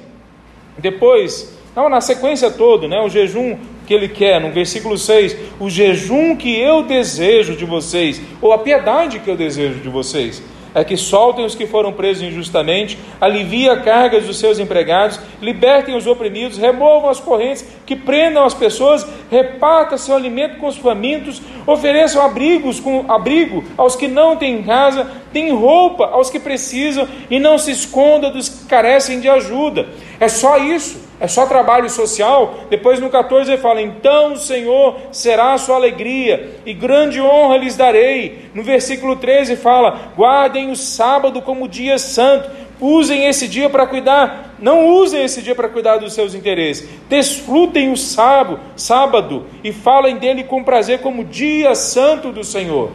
[0.77, 5.69] depois não, na sequência toda, né, o jejum que ele quer, no versículo 6, o
[5.69, 10.41] jejum que eu desejo de vocês, ou a piedade que eu desejo de vocês
[10.76, 15.96] é que soltem os que foram presos injustamente, aliviem a cargas dos seus empregados, libertem
[15.96, 21.42] os oprimidos, removam as correntes que prendam as pessoas, reparta seu alimento com os famintos,
[21.66, 27.40] ofereçam abrigos com abrigo aos que não têm casa, deem roupa aos que precisam e
[27.40, 29.88] não se esconda dos que carecem de ajuda.
[30.20, 31.05] É só isso.
[31.19, 32.56] É só trabalho social.
[32.69, 37.58] Depois no 14 ele fala: Então o Senhor será a sua alegria, e grande honra
[37.58, 38.49] lhes darei.
[38.54, 42.65] No versículo 13 fala: Guardem o sábado como dia santo.
[42.80, 46.88] Usem esse dia para cuidar, não usem esse dia para cuidar dos seus interesses.
[47.08, 52.91] Desfrutem o sábado, sábado e falem dele com prazer como dia santo do Senhor.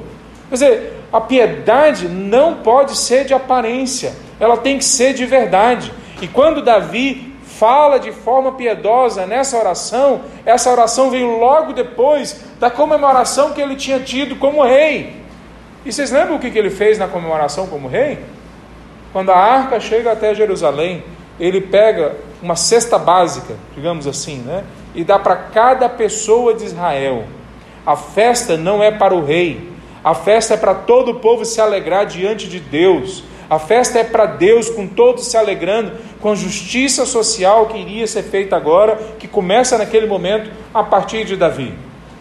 [0.51, 5.91] Quer dizer, a piedade não pode ser de aparência, ela tem que ser de verdade.
[6.21, 7.30] E quando Davi
[7.61, 13.77] fala de forma piedosa nessa oração, essa oração veio logo depois da comemoração que ele
[13.77, 15.15] tinha tido como rei.
[15.85, 18.19] E vocês lembram o que ele fez na comemoração como rei?
[19.13, 21.05] Quando a arca chega até Jerusalém,
[21.39, 24.65] ele pega uma cesta básica, digamos assim, né?
[24.95, 27.25] E dá para cada pessoa de Israel.
[27.85, 29.71] A festa não é para o rei,
[30.03, 33.23] a festa é para todo o povo se alegrar diante de Deus.
[33.51, 38.23] A festa é para Deus, com todos se alegrando, com justiça social que iria ser
[38.23, 41.75] feita agora, que começa naquele momento a partir de Davi.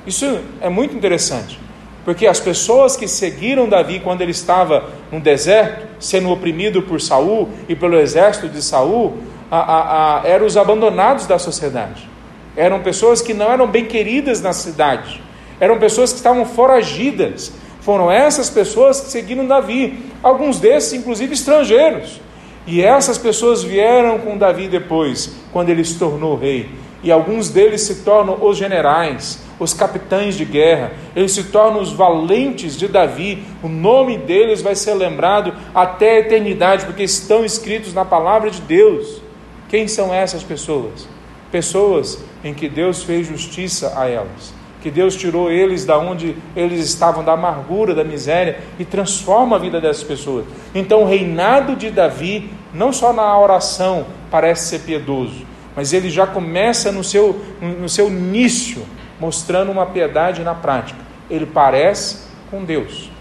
[0.07, 1.59] Isso é muito interessante,
[2.03, 7.47] porque as pessoas que seguiram Davi quando ele estava no deserto, sendo oprimido por Saul
[7.67, 9.17] e pelo exército de Saul,
[9.51, 12.09] a, a, a, eram os abandonados da sociedade.
[12.57, 15.21] Eram pessoas que não eram bem queridas na cidade.
[15.59, 17.53] Eram pessoas que estavam foragidas.
[17.89, 22.21] Foram essas pessoas que seguiram Davi alguns desses, inclusive estrangeiros.
[22.67, 26.69] E essas pessoas vieram com Davi depois, quando ele se tornou rei.
[27.01, 31.91] E alguns deles se tornam os generais, os capitães de guerra, eles se tornam os
[31.91, 33.43] valentes de Davi.
[33.63, 38.61] O nome deles vai ser lembrado até a eternidade, porque estão escritos na palavra de
[38.61, 39.19] Deus.
[39.67, 41.07] Quem são essas pessoas?
[41.51, 46.83] Pessoas em que Deus fez justiça a elas que Deus tirou eles da onde eles
[46.83, 50.45] estavam, da amargura, da miséria, e transforma a vida dessas pessoas.
[50.73, 56.25] Então, o reinado de Davi, não só na oração, parece ser piedoso, mas ele já
[56.25, 58.85] começa no seu, no seu início,
[59.19, 60.99] mostrando uma piedade na prática.
[61.29, 63.11] Ele parece com Deus.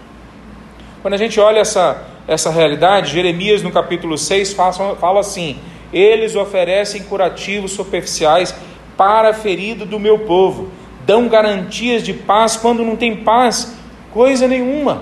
[1.01, 5.57] Quando a gente olha essa, essa realidade, Jeremias no capítulo 6 fala, fala assim:
[5.91, 8.55] Eles oferecem curativos superficiais
[8.97, 10.69] para a ferida do meu povo
[11.09, 13.73] dão garantias de paz quando não tem paz,
[14.13, 15.01] coisa nenhuma.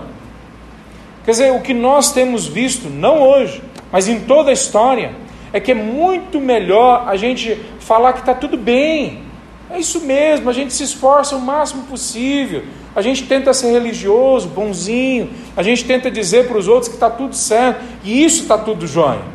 [1.25, 5.11] Quer dizer, o que nós temos visto, não hoje, mas em toda a história,
[5.51, 9.23] é que é muito melhor a gente falar que está tudo bem.
[9.69, 12.63] É isso mesmo, a gente se esforça o máximo possível,
[12.95, 17.09] a gente tenta ser religioso, bonzinho, a gente tenta dizer para os outros que está
[17.09, 19.25] tudo certo, e isso está tudo jóia.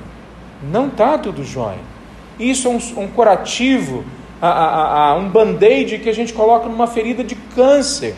[0.73, 1.93] Não está tudo jóia.
[2.41, 4.07] Isso é um, um curativo,
[4.43, 8.17] a, a, a, um band-aid que a gente coloca numa ferida de câncer.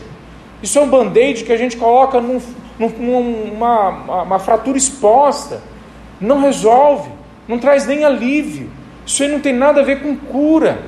[0.63, 2.41] Isso é um band-aid que a gente coloca num,
[2.79, 5.61] num, numa uma fratura exposta.
[6.19, 7.11] Não resolve,
[7.47, 8.71] não traz nem alívio.
[9.05, 10.79] Isso aí não tem nada a ver com cura.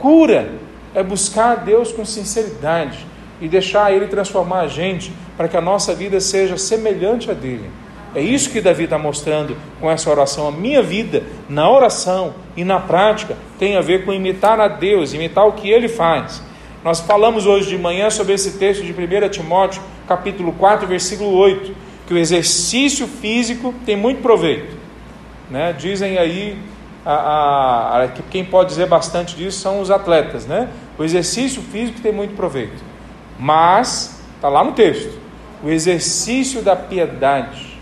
[0.00, 0.50] Cura
[0.92, 3.06] é buscar a Deus com sinceridade
[3.40, 7.70] e deixar Ele transformar a gente para que a nossa vida seja semelhante a dele.
[8.14, 10.46] É isso que Davi está mostrando com essa oração.
[10.46, 15.12] A minha vida, na oração e na prática, tem a ver com imitar a Deus,
[15.12, 16.40] imitar o que Ele faz.
[16.84, 21.74] Nós falamos hoje de manhã sobre esse texto de 1 Timóteo, capítulo 4, versículo 8,
[22.06, 24.76] que o exercício físico tem muito proveito.
[25.50, 25.74] Né?
[25.76, 26.56] Dizem aí,
[27.04, 30.46] a, a, a, quem pode dizer bastante disso são os atletas.
[30.46, 30.68] Né?
[30.96, 32.84] O exercício físico tem muito proveito.
[33.40, 35.18] Mas, está lá no texto,
[35.64, 37.73] o exercício da piedade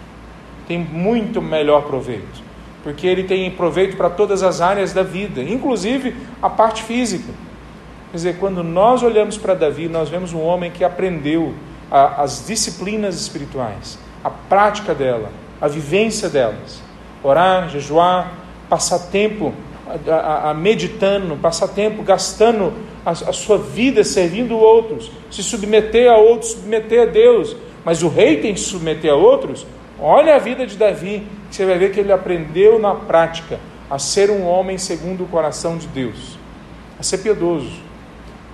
[0.67, 2.43] tem muito melhor proveito,
[2.83, 7.33] porque ele tem proveito para todas as áreas da vida, inclusive a parte física.
[8.11, 11.55] Quer dizer, quando nós olhamos para Davi, nós vemos um homem que aprendeu
[11.91, 16.83] a, as disciplinas espirituais, a prática dela, a vivência delas.
[17.23, 18.33] Orar, jejuar,
[18.69, 19.55] passar tempo
[20.07, 22.73] a, a, a meditando, passar tempo gastando
[23.05, 27.57] a, sua vida servindo outros, se submeter a outros, submeter a Deus.
[27.85, 29.67] Mas o rei tem que se submeter a outros
[30.05, 34.31] Olha a vida de Davi, você vai ver que ele aprendeu na prática a ser
[34.31, 36.37] um homem segundo o coração de Deus,
[36.99, 37.71] a ser piedoso.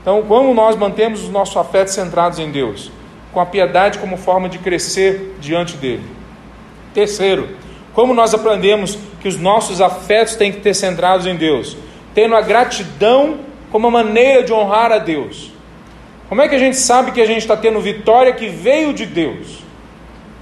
[0.03, 2.93] Então, como nós mantemos os nossos afetos centrados em Deus?
[3.33, 6.05] Com a piedade como forma de crescer diante dele.
[6.93, 7.49] Terceiro,
[7.95, 11.79] como nós aprendemos que os nossos afetos têm que ter centrados em Deus?
[12.15, 13.39] Tendo a gratidão
[13.73, 15.51] como uma maneira de honrar a Deus.
[16.29, 19.07] Como é que a gente sabe que a gente está tendo vitória que veio de
[19.07, 19.68] Deus?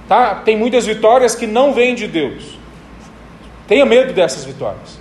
[0.07, 0.35] Tá?
[0.35, 2.57] Tem muitas vitórias que não vêm de Deus.
[3.67, 4.99] Tenha medo dessas vitórias.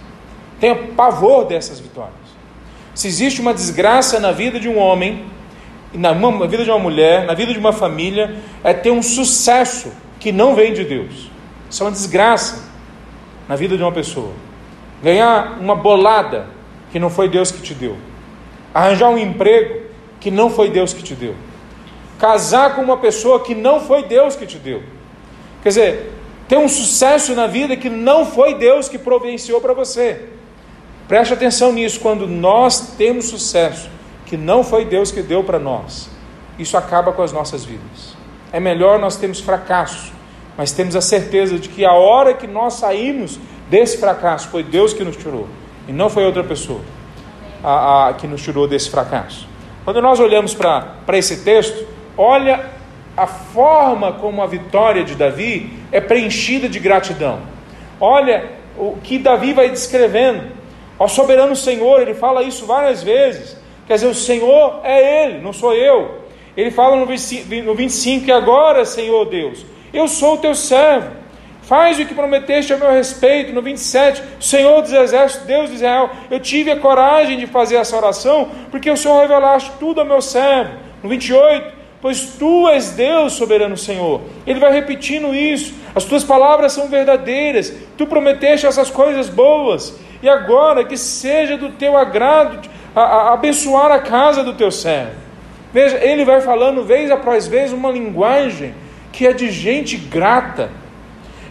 [0.58, 2.14] Tenha pavor dessas vitórias.
[2.94, 5.24] Se existe uma desgraça na vida de um homem,
[5.92, 6.12] na
[6.46, 10.54] vida de uma mulher, na vida de uma família, é ter um sucesso que não
[10.54, 11.30] vem de Deus.
[11.70, 12.64] Isso é uma desgraça
[13.48, 14.32] na vida de uma pessoa.
[15.02, 16.46] Ganhar uma bolada
[16.90, 17.96] que não foi Deus que te deu.
[18.74, 19.82] Arranjar um emprego
[20.18, 21.34] que não foi Deus que te deu.
[22.18, 24.82] Casar com uma pessoa que não foi Deus que te deu.
[25.66, 26.12] Quer dizer,
[26.46, 30.28] ter um sucesso na vida que não foi Deus que providenciou para você.
[31.08, 33.90] Preste atenção nisso, quando nós temos sucesso
[34.26, 36.08] que não foi Deus que deu para nós,
[36.56, 38.16] isso acaba com as nossas vidas.
[38.52, 40.12] É melhor nós termos fracasso,
[40.56, 44.92] mas temos a certeza de que a hora que nós saímos desse fracasso foi Deus
[44.92, 45.48] que nos tirou,
[45.88, 46.80] e não foi outra pessoa
[47.60, 49.48] a, a que nos tirou desse fracasso.
[49.84, 51.84] Quando nós olhamos para esse texto,
[52.16, 52.75] olha
[53.16, 57.40] a forma como a vitória de Davi é preenchida de gratidão.
[58.00, 58.44] Olha
[58.76, 60.54] o que Davi vai descrevendo.
[60.98, 63.56] Ao soberano Senhor, ele fala isso várias vezes.
[63.86, 66.22] Quer dizer, o Senhor é Ele, não sou eu.
[66.56, 71.10] Ele fala no 25 que agora, Senhor Deus, eu sou o teu servo.
[71.62, 73.52] Faz o que prometeste a meu respeito.
[73.52, 77.96] No 27, Senhor dos Exércitos, Deus de Israel, eu tive a coragem de fazer essa
[77.96, 80.72] oração, porque o Senhor revelaste tudo ao meu servo.
[81.02, 84.20] No 28, pois tu és Deus, soberano Senhor.
[84.46, 85.74] Ele vai repetindo isso.
[85.94, 87.72] As tuas palavras são verdadeiras.
[87.96, 89.98] Tu prometeste essas coisas boas.
[90.22, 95.12] E agora que seja do teu agrado a, a, abençoar a casa do teu servo.
[95.72, 98.74] Veja, ele vai falando vez após vez uma linguagem
[99.12, 100.70] que é de gente grata.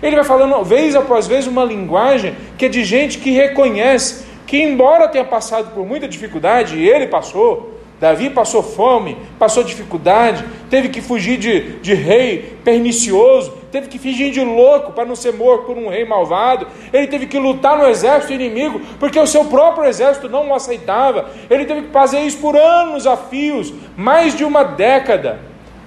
[0.01, 4.62] Ele vai falando vez após vez uma linguagem que é de gente que reconhece que,
[4.62, 10.89] embora tenha passado por muita dificuldade, e ele passou, Davi passou fome, passou dificuldade, teve
[10.89, 15.65] que fugir de, de rei pernicioso, teve que fingir de louco para não ser morto
[15.65, 19.88] por um rei malvado, ele teve que lutar no exército inimigo, porque o seu próprio
[19.88, 24.43] exército não o aceitava, ele teve que fazer isso por anos a fios, mais de
[24.43, 25.39] uma década.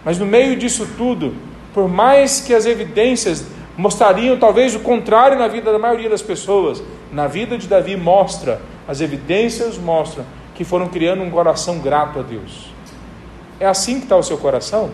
[0.03, 1.35] Mas no meio disso tudo,
[1.75, 6.83] por mais que as evidências mostrariam talvez o contrário na vida da maioria das pessoas,
[7.13, 10.25] na vida de Davi mostra, as evidências mostram
[10.59, 12.67] que foram criando um coração grato a Deus.
[13.61, 14.91] É assim que está o seu coração?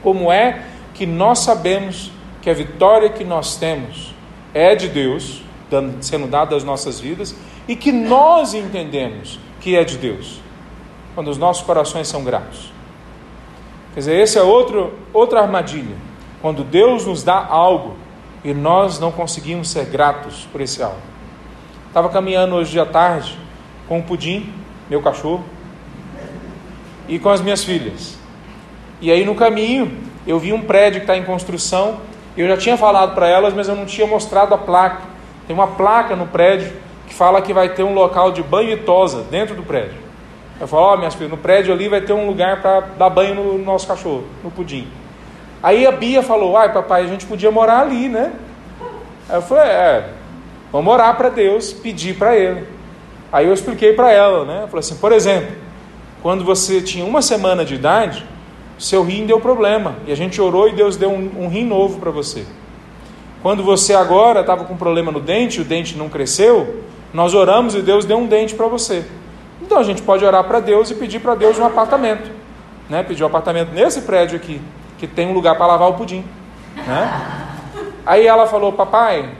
[0.00, 0.62] Como é
[0.94, 4.14] que nós sabemos que a vitória que nós temos
[4.54, 5.42] é de Deus,
[6.00, 7.34] sendo dada às nossas vidas,
[7.66, 10.40] e que nós entendemos que é de Deus?
[11.16, 12.72] Quando os nossos corações são gratos.
[13.92, 15.96] Quer dizer, esse é outro, outra armadilha.
[16.40, 17.96] Quando Deus nos dá algo
[18.44, 21.02] e nós não conseguimos ser gratos por esse algo.
[21.88, 23.36] Estava caminhando hoje à tarde
[23.88, 24.52] com o Pudim,
[24.88, 25.44] meu cachorro,
[27.08, 28.16] e com as minhas filhas.
[29.00, 29.92] E aí no caminho
[30.26, 32.00] eu vi um prédio que está em construção.
[32.36, 35.02] Eu já tinha falado para elas, mas eu não tinha mostrado a placa.
[35.46, 36.72] Tem uma placa no prédio
[37.06, 40.06] que fala que vai ter um local de banho e tosa dentro do prédio.
[40.58, 43.10] Eu falo, ó, oh, minhas filhas, no prédio ali vai ter um lugar para dar
[43.10, 44.88] banho no nosso cachorro, no pudim.
[45.62, 48.32] Aí a Bia falou, ai papai, a gente podia morar ali, né?
[49.28, 50.08] Aí eu falei, é,
[50.72, 52.75] vamos orar para Deus, pedir para Ele.
[53.32, 54.62] Aí eu expliquei para ela, né?
[54.62, 55.54] Eu falei assim, por exemplo,
[56.22, 58.26] quando você tinha uma semana de idade,
[58.78, 59.96] seu rim deu problema.
[60.06, 62.46] E a gente orou e Deus deu um, um rim novo para você.
[63.42, 67.82] Quando você agora estava com problema no dente, o dente não cresceu, nós oramos e
[67.82, 69.04] Deus deu um dente para você.
[69.62, 72.30] Então a gente pode orar para Deus e pedir para Deus um apartamento.
[72.88, 73.02] Né?
[73.02, 74.60] Pedir um apartamento nesse prédio aqui,
[74.98, 76.24] que tem um lugar para lavar o pudim.
[76.74, 77.46] Né?
[78.04, 79.30] Aí ela falou, papai,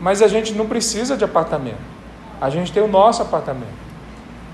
[0.00, 1.99] mas a gente não precisa de apartamento.
[2.40, 3.90] A gente tem o nosso apartamento.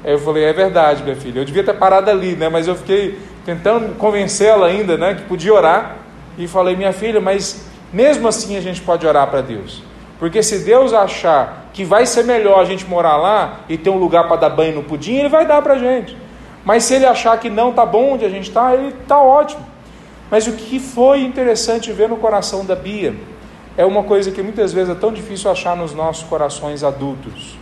[0.05, 1.41] Aí eu falei, é verdade, minha filha.
[1.41, 2.49] Eu devia ter parado ali, né?
[2.49, 5.15] Mas eu fiquei tentando convencê-la ainda, né?
[5.15, 5.97] Que podia orar.
[6.37, 9.83] E falei, minha filha, mas mesmo assim a gente pode orar para Deus.
[10.19, 13.99] Porque se Deus achar que vai ser melhor a gente morar lá e ter um
[13.99, 16.17] lugar para dar banho no pudim, Ele vai dar para a gente.
[16.65, 19.65] Mas se Ele achar que não está bom onde a gente está, Ele está ótimo.
[20.31, 23.15] Mas o que foi interessante ver no coração da Bia
[23.77, 27.57] é uma coisa que muitas vezes é tão difícil achar nos nossos corações adultos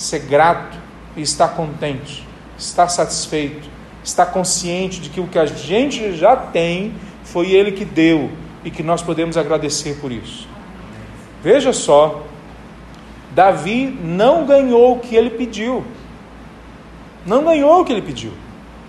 [0.00, 0.78] ser grato
[1.16, 2.26] e estar contente,
[2.56, 3.68] estar satisfeito,
[4.02, 8.30] estar consciente de que o que a gente já tem foi Ele que deu
[8.64, 10.48] e que nós podemos agradecer por isso.
[11.42, 12.22] Veja só,
[13.32, 15.84] Davi não ganhou o que ele pediu.
[17.24, 18.32] Não ganhou o que ele pediu.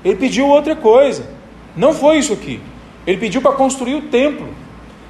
[0.04, 1.30] Ele pediu outra coisa.
[1.76, 2.60] Não foi isso aqui.
[3.06, 4.50] Ele pediu para construir o templo.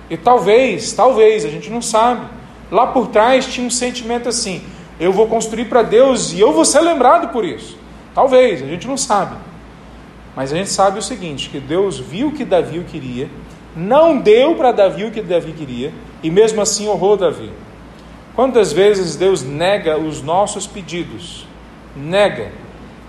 [0.10, 2.26] E talvez, talvez, a gente não sabe.
[2.70, 4.62] Lá por trás tinha um sentimento assim:
[5.02, 7.76] eu vou construir para Deus e eu vou ser lembrado por isso.
[8.14, 9.36] Talvez, a gente não sabe.
[10.36, 13.28] Mas a gente sabe o seguinte: que Deus viu o que Davi queria,
[13.76, 15.92] não deu para Davi o que Davi queria,
[16.22, 17.52] e mesmo assim honrou Davi.
[18.36, 21.48] Quantas vezes Deus nega os nossos pedidos?
[21.96, 22.52] Nega.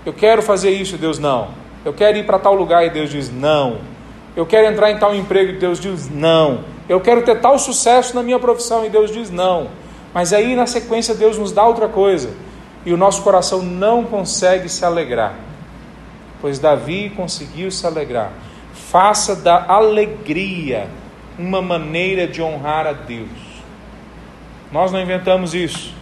[0.03, 1.49] Eu quero fazer isso, Deus não.
[1.85, 3.77] Eu quero ir para tal lugar e Deus diz não.
[4.35, 6.61] Eu quero entrar em tal emprego e Deus diz não.
[6.89, 9.67] Eu quero ter tal sucesso na minha profissão e Deus diz não.
[10.13, 12.31] Mas aí na sequência Deus nos dá outra coisa
[12.85, 15.35] e o nosso coração não consegue se alegrar.
[16.41, 18.31] Pois Davi conseguiu se alegrar.
[18.73, 20.87] Faça da alegria
[21.39, 23.29] uma maneira de honrar a Deus.
[24.71, 25.93] Nós não inventamos isso.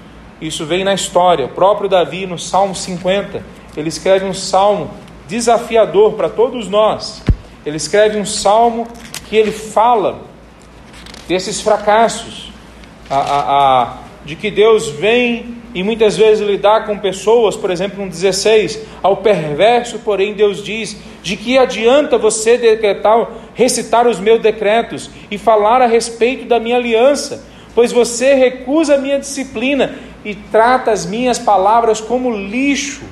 [0.41, 1.45] Isso vem na história.
[1.45, 3.43] O próprio Davi, no Salmo 50,
[3.77, 4.89] ele escreve um salmo
[5.27, 7.21] desafiador para todos nós.
[7.65, 8.87] Ele escreve um salmo
[9.29, 10.21] que ele fala
[11.27, 12.50] desses fracassos,
[13.11, 18.03] a, a, a, de que Deus vem e muitas vezes lidar com pessoas, por exemplo,
[18.03, 24.41] no 16, ao perverso, porém Deus diz: de que adianta você decretar, recitar os meus
[24.41, 27.45] decretos e falar a respeito da minha aliança,
[27.75, 33.03] pois você recusa a minha disciplina e trata as minhas palavras como lixo.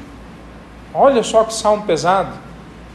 [0.93, 2.37] Olha só que salmo pesado.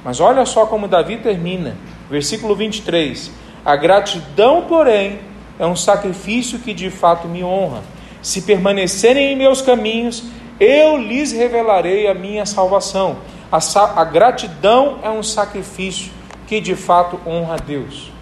[0.04, 1.76] Mas olha só como Davi termina,
[2.10, 3.30] versículo 23.
[3.64, 5.18] A gratidão, porém,
[5.58, 7.82] é um sacrifício que de fato me honra.
[8.22, 10.24] Se permanecerem em meus caminhos,
[10.58, 13.18] eu lhes revelarei a minha salvação.
[13.50, 13.58] A,
[14.00, 16.12] a gratidão é um sacrifício
[16.46, 18.12] que de fato honra a Deus.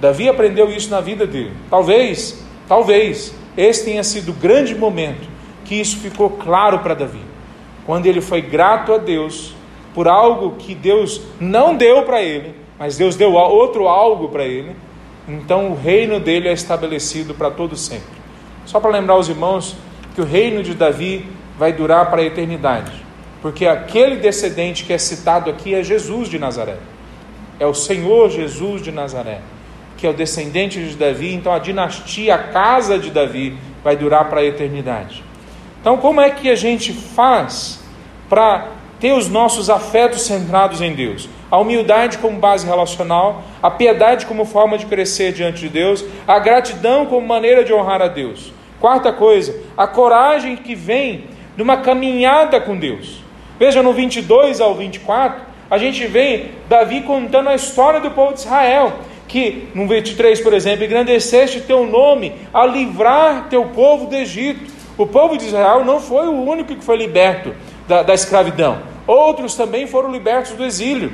[0.00, 1.52] Davi aprendeu isso na vida dele.
[1.68, 5.28] Talvez, talvez, esse tenha sido o grande momento
[5.64, 7.20] que isso ficou claro para Davi.
[7.86, 9.54] Quando ele foi grato a Deus
[9.94, 14.74] por algo que Deus não deu para ele, mas Deus deu outro algo para ele,
[15.28, 18.20] então o reino dele é estabelecido para todo sempre.
[18.64, 19.76] Só para lembrar os irmãos
[20.14, 22.92] que o reino de Davi vai durar para a eternidade,
[23.42, 26.76] porque aquele descendente que é citado aqui é Jesus de Nazaré.
[27.58, 29.40] É o Senhor Jesus de Nazaré,
[29.96, 34.28] que é o descendente de Davi, então a dinastia, a casa de Davi vai durar
[34.30, 35.22] para a eternidade.
[35.80, 37.80] Então, como é que a gente faz
[38.28, 38.68] para
[39.00, 41.28] ter os nossos afetos centrados em Deus?
[41.50, 46.38] a humildade como base relacional, a piedade como forma de crescer diante de Deus, a
[46.38, 48.52] gratidão como maneira de honrar a Deus.
[48.78, 51.24] Quarta coisa, a coragem que vem
[51.56, 53.22] de uma caminhada com Deus.
[53.58, 58.40] Veja no 22 ao 24, a gente vê Davi contando a história do povo de
[58.40, 58.92] Israel,
[59.28, 64.72] que no 23, por exemplo, engrandeceste teu nome a livrar teu povo do Egito.
[64.96, 67.54] O povo de Israel não foi o único que foi liberto
[67.86, 68.89] da, da escravidão.
[69.10, 71.10] Outros também foram libertos do exílio.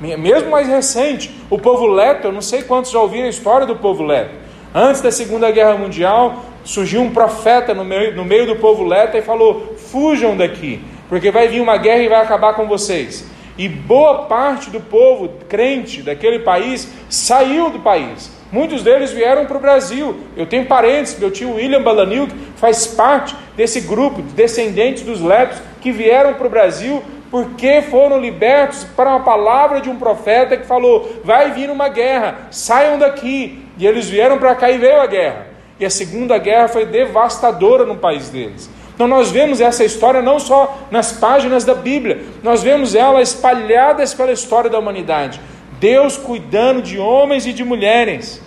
[0.00, 3.74] Mesmo mais recente, o povo leto, eu não sei quantos já ouviram a história do
[3.74, 4.30] povo leto.
[4.72, 9.16] Antes da Segunda Guerra Mundial, surgiu um profeta no meio, no meio do povo leto
[9.16, 13.28] e falou: fujam daqui, porque vai vir uma guerra e vai acabar com vocês.
[13.58, 18.30] E boa parte do povo crente daquele país saiu do país.
[18.52, 20.16] Muitos deles vieram para o Brasil.
[20.36, 25.60] Eu tenho parentes, meu tio William Balanilk faz parte desse grupo de descendentes dos lepros
[25.80, 30.66] que vieram para o Brasil porque foram libertos para uma palavra de um profeta que
[30.66, 33.64] falou: vai vir uma guerra, saiam daqui.
[33.78, 35.46] E eles vieram para cá e veio a guerra.
[35.78, 38.68] E a segunda guerra foi devastadora no país deles.
[38.94, 44.12] Então nós vemos essa história não só nas páginas da Bíblia, nós vemos ela espalhadas
[44.12, 45.40] pela história da humanidade.
[45.78, 48.42] Deus cuidando de homens e de mulheres.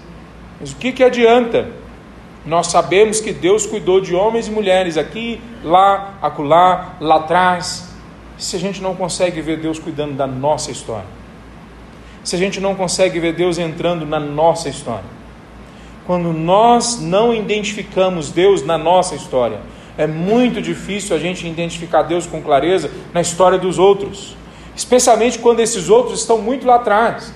[0.61, 1.69] Mas o que, que adianta?
[2.45, 7.92] Nós sabemos que Deus cuidou de homens e mulheres aqui, lá, acolá, lá atrás.
[8.43, 11.07] Se a gente não consegue ver Deus cuidando da nossa história,
[12.25, 15.05] se a gente não consegue ver Deus entrando na nossa história,
[16.05, 19.61] quando nós não identificamos Deus na nossa história,
[19.97, 24.35] é muito difícil a gente identificar Deus com clareza na história dos outros,
[24.75, 27.29] especialmente quando esses outros estão muito lá atrás.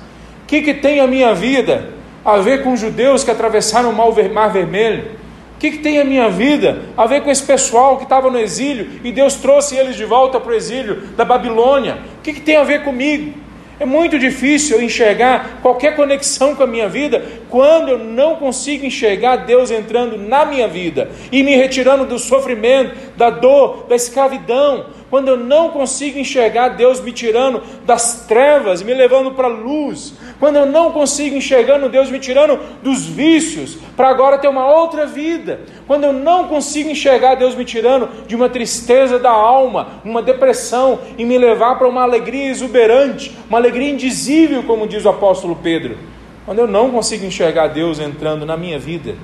[0.43, 1.93] O que, que tem a minha vida
[2.26, 5.12] a ver com judeus que atravessaram o Mar Vermelho?
[5.58, 8.38] O que, que tem a minha vida a ver com esse pessoal que estava no
[8.38, 11.97] exílio e Deus trouxe eles de volta para o exílio da Babilônia?
[12.20, 13.34] O que, que tem a ver comigo?
[13.80, 18.84] É muito difícil eu enxergar qualquer conexão com a minha vida quando eu não consigo
[18.84, 24.88] enxergar Deus entrando na minha vida e me retirando do sofrimento, da dor, da escravidão.
[25.11, 30.13] Quando eu não consigo enxergar Deus me tirando das trevas, me levando para a luz.
[30.39, 35.05] Quando eu não consigo enxergando Deus me tirando dos vícios para agora ter uma outra
[35.05, 35.61] vida.
[35.88, 41.00] Quando eu não consigo enxergar Deus me tirando de uma tristeza da alma, uma depressão
[41.18, 45.98] e me levar para uma alegria exuberante, uma alegria indizível, como diz o apóstolo Pedro.
[46.46, 49.16] Quando eu não consigo enxergar Deus entrando na minha vida,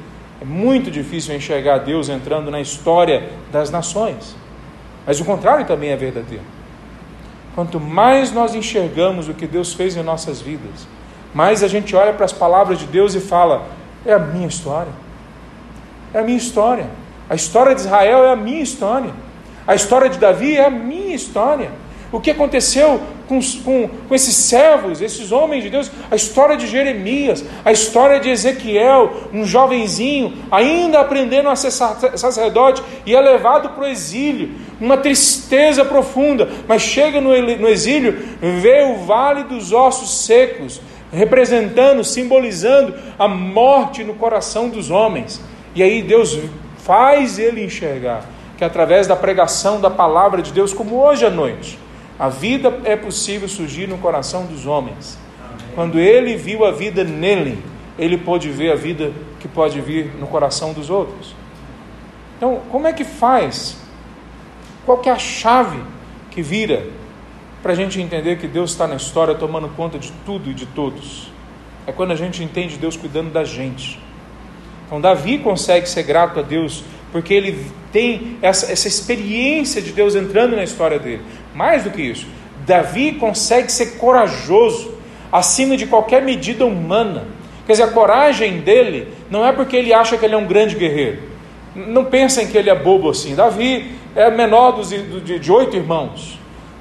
[0.42, 4.36] é muito difícil enxergar Deus entrando na história das nações.
[5.06, 6.44] Mas o contrário também é verdadeiro.
[7.56, 10.88] Quanto mais nós enxergamos o que Deus fez em nossas vidas,
[11.34, 13.66] mais a gente olha para as palavras de Deus e fala:
[14.06, 14.92] é a minha história.
[16.14, 16.88] É a minha história.
[17.30, 19.12] A história de Israel é a minha história.
[19.66, 21.72] A história de Davi é a minha história.
[22.12, 26.68] O que aconteceu com, com, com, esses servos, esses homens de Deus, a história de
[26.68, 33.70] Jeremias, a história de Ezequiel, um jovenzinho, ainda aprendendo a ser sacerdote e é levado
[33.70, 39.72] para o exílio, uma tristeza profunda, mas chega no, no exílio, vê o vale dos
[39.72, 40.80] ossos secos,
[41.12, 45.42] representando, simbolizando a morte no coração dos homens,
[45.76, 46.40] e aí Deus
[46.78, 48.26] faz ele enxergar
[48.58, 51.80] que através da pregação da palavra de Deus, como hoje à noite,
[52.20, 55.18] a vida é possível surgir no coração dos homens.
[55.74, 57.64] Quando ele viu a vida nele,
[57.98, 61.36] ele pôde ver a vida que pode vir no coração dos outros.
[62.38, 63.78] Então, como é que faz?
[64.86, 65.80] Qual que é a chave
[66.30, 66.86] que vira
[67.62, 70.66] para a gente entender que Deus está na história tomando conta de tudo e de
[70.68, 71.32] todos?
[71.88, 74.00] É quando a gente entende Deus cuidando da gente.
[74.94, 80.14] Então, Davi consegue ser grato a Deus porque ele tem essa, essa experiência de Deus
[80.14, 81.24] entrando na história dele.
[81.56, 82.28] Mais do que isso,
[82.64, 84.94] Davi consegue ser corajoso
[85.32, 87.26] acima de qualquer medida humana.
[87.66, 90.76] Quer dizer, a coragem dele não é porque ele acha que ele é um grande
[90.76, 91.24] guerreiro.
[91.76, 93.34] Não pensem que ele é bobo assim.
[93.34, 96.38] Davi é menor dos, de, de oito irmãos.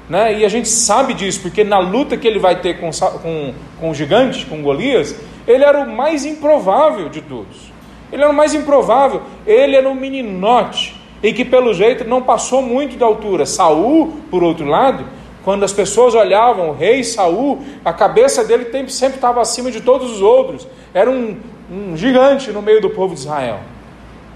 [0.07, 0.37] Né?
[0.37, 3.89] E a gente sabe disso, porque na luta que ele vai ter com, com, com
[3.89, 5.15] o gigante, com Golias,
[5.47, 7.72] ele era o mais improvável de todos.
[8.13, 9.23] Ele era o mais improvável.
[9.43, 13.43] Ele era um meninote e que pelo jeito não passou muito da altura.
[13.43, 15.03] Saul, por outro lado,
[15.43, 20.11] quando as pessoas olhavam o rei Saul, a cabeça dele sempre estava acima de todos
[20.11, 20.67] os outros.
[20.93, 21.35] Era um,
[21.71, 23.61] um gigante no meio do povo de Israel.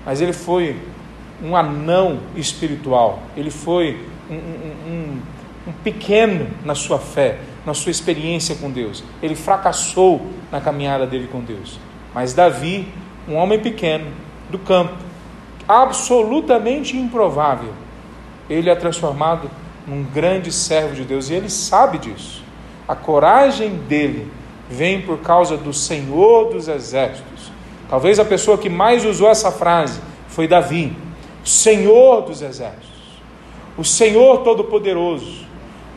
[0.03, 0.75] Mas ele foi
[1.43, 3.19] um anão espiritual.
[3.37, 5.21] Ele foi um, um, um,
[5.67, 9.03] um pequeno na sua fé, na sua experiência com Deus.
[9.21, 10.19] Ele fracassou
[10.51, 11.79] na caminhada dele com Deus.
[12.11, 12.87] Mas Davi,
[13.27, 14.07] um homem pequeno
[14.49, 14.93] do campo,
[15.67, 17.73] absolutamente improvável,
[18.49, 19.49] ele é transformado
[19.85, 22.43] num grande servo de Deus e ele sabe disso.
[22.87, 24.31] A coragem dele
[24.69, 27.51] vem por causa do Senhor dos Exércitos.
[27.89, 30.95] Talvez a pessoa que mais usou essa frase foi Davi,
[31.43, 32.87] Senhor dos Exércitos,
[33.77, 35.45] o Senhor Todo-Poderoso,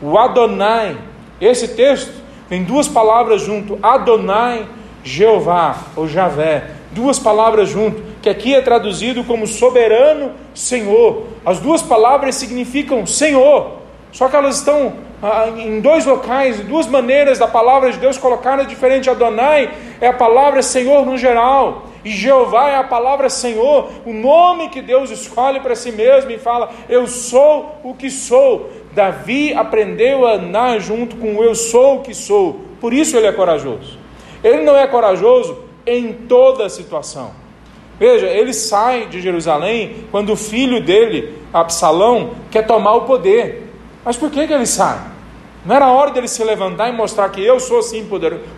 [0.01, 0.97] o Adonai.
[1.39, 2.13] Esse texto
[2.47, 4.67] tem duas palavras junto: Adonai,
[5.03, 11.23] Jeová ou Javé, duas palavras junto que aqui é traduzido como soberano Senhor.
[11.45, 13.77] As duas palavras significam Senhor,
[14.11, 18.67] só que elas estão ah, em dois locais, duas maneiras da palavra de Deus colocadas
[18.67, 19.09] diferente.
[19.09, 24.69] Adonai é a palavra Senhor no geral, E Jeová é a palavra Senhor, o nome
[24.69, 28.69] que Deus escolhe para si mesmo e fala: Eu sou o que sou.
[28.93, 32.61] Davi aprendeu a andar junto com o eu sou o que sou.
[32.79, 33.99] Por isso ele é corajoso.
[34.43, 37.31] Ele não é corajoso em toda situação.
[37.99, 43.69] Veja, ele sai de Jerusalém quando o filho dele, Absalão, quer tomar o poder.
[44.03, 44.99] Mas por que, que ele sai?
[45.63, 48.07] Não era hora dele se levantar e mostrar que eu sou sim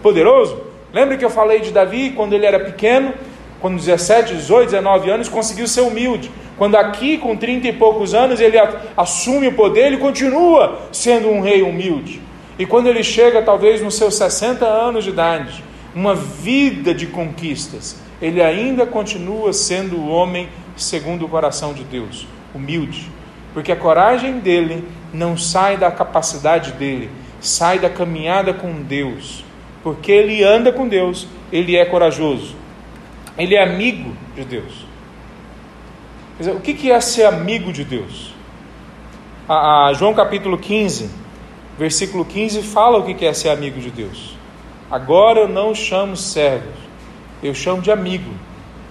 [0.02, 0.62] poderoso?
[0.94, 3.14] Lembra que eu falei de Davi quando ele era pequeno,
[3.60, 6.32] quando 17, 18, 19 anos, conseguiu ser humilde.
[6.58, 8.58] Quando aqui, com 30 e poucos anos, ele
[8.96, 12.22] assume o poder, ele continua sendo um rei humilde.
[12.58, 15.64] E quando ele chega, talvez nos seus 60 anos de idade,
[15.96, 22.28] uma vida de conquistas, ele ainda continua sendo o homem segundo o coração de Deus,
[22.54, 23.12] humilde.
[23.54, 24.84] Porque a coragem dele
[25.14, 29.44] não sai da capacidade dele, sai da caminhada com Deus.
[29.84, 32.56] Porque ele anda com Deus, ele é corajoso,
[33.38, 34.86] ele é amigo de Deus.
[36.38, 38.34] Quer dizer, o que é ser amigo de Deus?
[39.48, 41.10] A, João capítulo 15,
[41.78, 44.36] versículo 15, fala o que é ser amigo de Deus.
[44.90, 46.76] Agora eu não chamo servos,
[47.42, 48.32] eu chamo de amigo,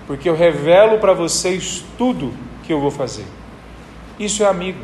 [0.07, 2.33] porque eu revelo para vocês tudo
[2.65, 3.27] que eu vou fazer.
[4.19, 4.81] Isso é amigo.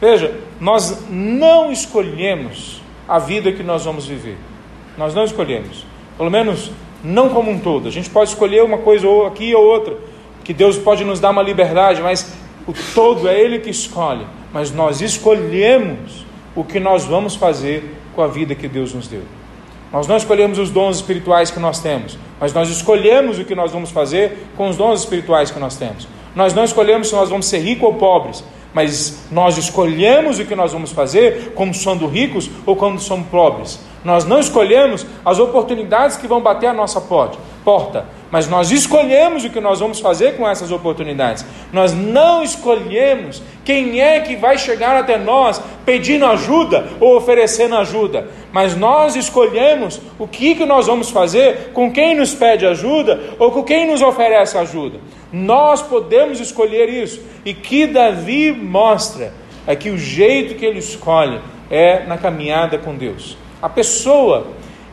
[0.00, 4.36] Veja, nós não escolhemos a vida que nós vamos viver.
[4.96, 5.86] Nós não escolhemos.
[6.16, 6.70] Pelo menos
[7.02, 7.88] não como um todo.
[7.88, 9.96] A gente pode escolher uma coisa ou aqui ou outra,
[10.44, 12.34] que Deus pode nos dar uma liberdade, mas
[12.66, 14.26] o todo é Ele que escolhe.
[14.52, 16.24] Mas nós escolhemos
[16.54, 19.22] o que nós vamos fazer com a vida que Deus nos deu.
[19.96, 23.72] Nós não escolhemos os dons espirituais que nós temos, mas nós escolhemos o que nós
[23.72, 26.06] vamos fazer com os dons espirituais que nós temos.
[26.34, 28.44] Nós não escolhemos se nós vamos ser ricos ou pobres,
[28.74, 33.80] mas nós escolhemos o que nós vamos fazer, como sendo ricos ou quando somos pobres.
[34.04, 37.38] Nós não escolhemos as oportunidades que vão bater a nossa porta,
[38.30, 41.44] mas nós escolhemos o que nós vamos fazer com essas oportunidades.
[41.72, 48.28] Nós não escolhemos quem é que vai chegar até nós pedindo ajuda ou oferecendo ajuda,
[48.52, 53.50] mas nós escolhemos o que, que nós vamos fazer com quem nos pede ajuda ou
[53.50, 55.00] com quem nos oferece ajuda.
[55.32, 57.20] Nós podemos escolher isso.
[57.44, 59.32] E que Davi mostra
[59.66, 63.36] é que o jeito que ele escolhe é na caminhada com Deus.
[63.60, 64.46] A pessoa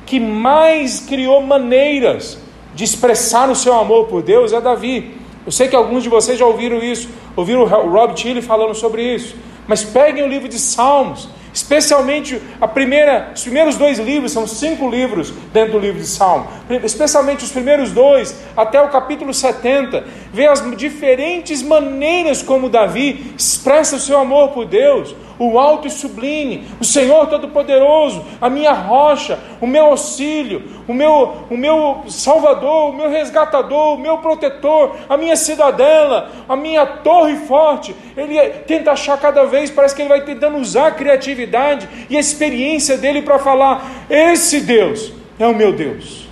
[0.08, 2.43] que mais criou maneiras
[2.74, 5.16] de expressar o seu amor por Deus é Davi.
[5.46, 9.04] Eu sei que alguns de vocês já ouviram isso, ouviram o Rob Tilly falando sobre
[9.04, 9.36] isso.
[9.68, 14.90] Mas peguem o livro de Salmos Especialmente a primeira, os primeiros dois livros, são cinco
[14.90, 16.48] livros dentro do livro de Salmo.
[16.84, 20.04] Especialmente os primeiros dois, até o capítulo 70,
[20.34, 25.16] vê as diferentes maneiras como Davi expressa o seu amor por Deus,
[25.50, 31.46] o alto e sublime, o Senhor Todo-Poderoso, a minha rocha, o meu auxílio, o meu,
[31.50, 37.36] o meu salvador, o meu resgatador, o meu protetor, a minha cidadela, a minha torre
[37.48, 37.96] forte.
[38.16, 42.20] Ele tenta achar cada vez, parece que ele vai tentando usar a criatividade e a
[42.20, 46.28] experiência dele para falar: esse Deus é o meu Deus.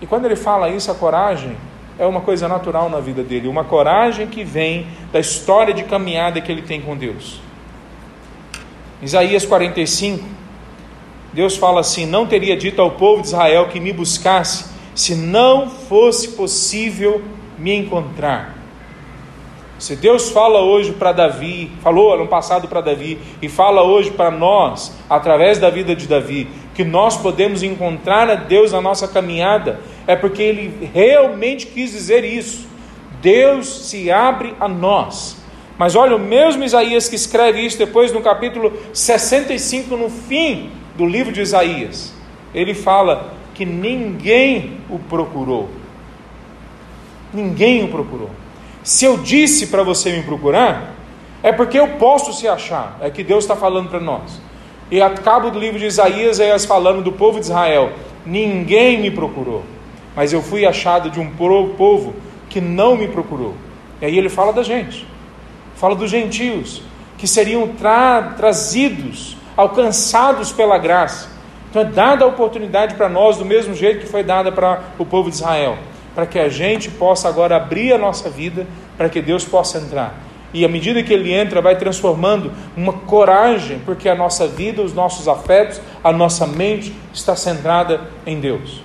[0.00, 1.56] E quando ele fala isso, a coragem
[1.98, 6.40] é uma coisa natural na vida dele, uma coragem que vem da história de caminhada
[6.40, 7.40] que ele tem com Deus.
[9.02, 10.24] Isaías 45,
[11.32, 15.68] Deus fala assim: Não teria dito ao povo de Israel que me buscasse, se não
[15.68, 17.22] fosse possível
[17.58, 18.54] me encontrar.
[19.78, 24.30] Se Deus fala hoje para Davi, falou ano passado para Davi, e fala hoje para
[24.30, 29.80] nós, através da vida de Davi, que nós podemos encontrar a Deus na nossa caminhada,
[30.06, 32.66] é porque ele realmente quis dizer isso.
[33.20, 35.43] Deus se abre a nós.
[35.78, 41.04] Mas olha, o mesmo Isaías que escreve isso depois no capítulo 65, no fim do
[41.04, 42.12] livro de Isaías,
[42.54, 45.68] ele fala que ninguém o procurou.
[47.32, 48.30] Ninguém o procurou.
[48.84, 50.94] Se eu disse para você me procurar,
[51.42, 54.40] é porque eu posso se achar, é que Deus está falando para nós.
[54.90, 57.92] E a cabo do livro de Isaías, Isaías falando do povo de Israel:
[58.24, 59.64] ninguém me procurou,
[60.14, 62.14] mas eu fui achado de um povo
[62.48, 63.54] que não me procurou.
[64.00, 65.13] E aí ele fala da gente
[65.76, 66.82] fala dos gentios,
[67.18, 71.28] que seriam tra trazidos, alcançados pela graça.
[71.70, 75.04] Então é dada a oportunidade para nós, do mesmo jeito que foi dada para o
[75.04, 75.76] povo de Israel,
[76.14, 78.66] para que a gente possa agora abrir a nossa vida,
[78.96, 80.14] para que Deus possa entrar.
[80.52, 84.94] E à medida que ele entra, vai transformando uma coragem, porque a nossa vida, os
[84.94, 88.80] nossos afetos, a nossa mente está centrada em Deus.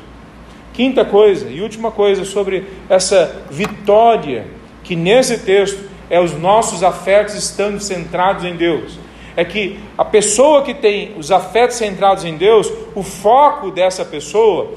[0.74, 4.48] Quinta coisa e última coisa sobre essa vitória
[4.84, 8.98] que nesse texto é os nossos afetos estando centrados em Deus.
[9.36, 14.74] É que a pessoa que tem os afetos centrados em Deus, o foco dessa pessoa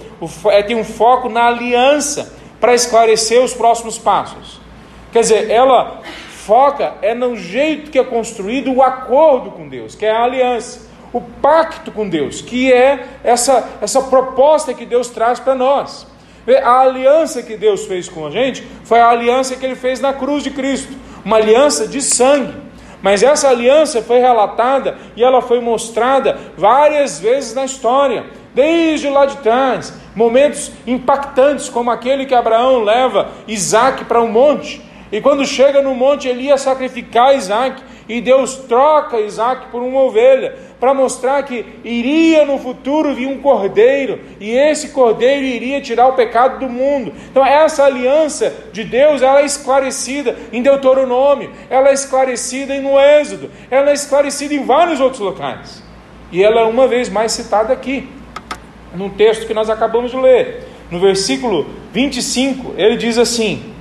[0.51, 4.61] é ter um foco na aliança, para esclarecer os próximos passos.
[5.13, 10.07] Quer dizer, ela foca é no jeito que é construído o acordo com Deus, que
[10.07, 15.41] é a aliança, o pacto com Deus, que é essa, essa proposta que Deus traz
[15.41, 16.07] para nós.
[16.63, 20.13] A aliança que Deus fez com a gente foi a aliança que ele fez na
[20.13, 20.93] cruz de Cristo,
[21.25, 22.55] uma aliança de sangue.
[23.03, 29.27] Mas essa aliança foi relatada e ela foi mostrada várias vezes na história, desde lá
[29.27, 29.93] de trás.
[30.15, 34.81] Momentos impactantes, como aquele que Abraão leva Isaac para um monte.
[35.11, 37.83] E quando chega no monte, ele ia sacrificar Isaac.
[38.09, 43.41] E Deus troca Isaac por uma ovelha, para mostrar que iria no futuro vir um
[43.41, 47.13] cordeiro, e esse cordeiro iria tirar o pecado do mundo.
[47.31, 53.51] Então, essa aliança de Deus ela é esclarecida em Deuteronômio, ela é esclarecida no Êxodo,
[53.71, 55.83] ela é esclarecida em vários outros locais.
[56.33, 58.09] E ela é uma vez mais citada aqui,
[58.95, 60.65] no texto que nós acabamos de ler.
[60.91, 63.73] No versículo 25, ele diz assim: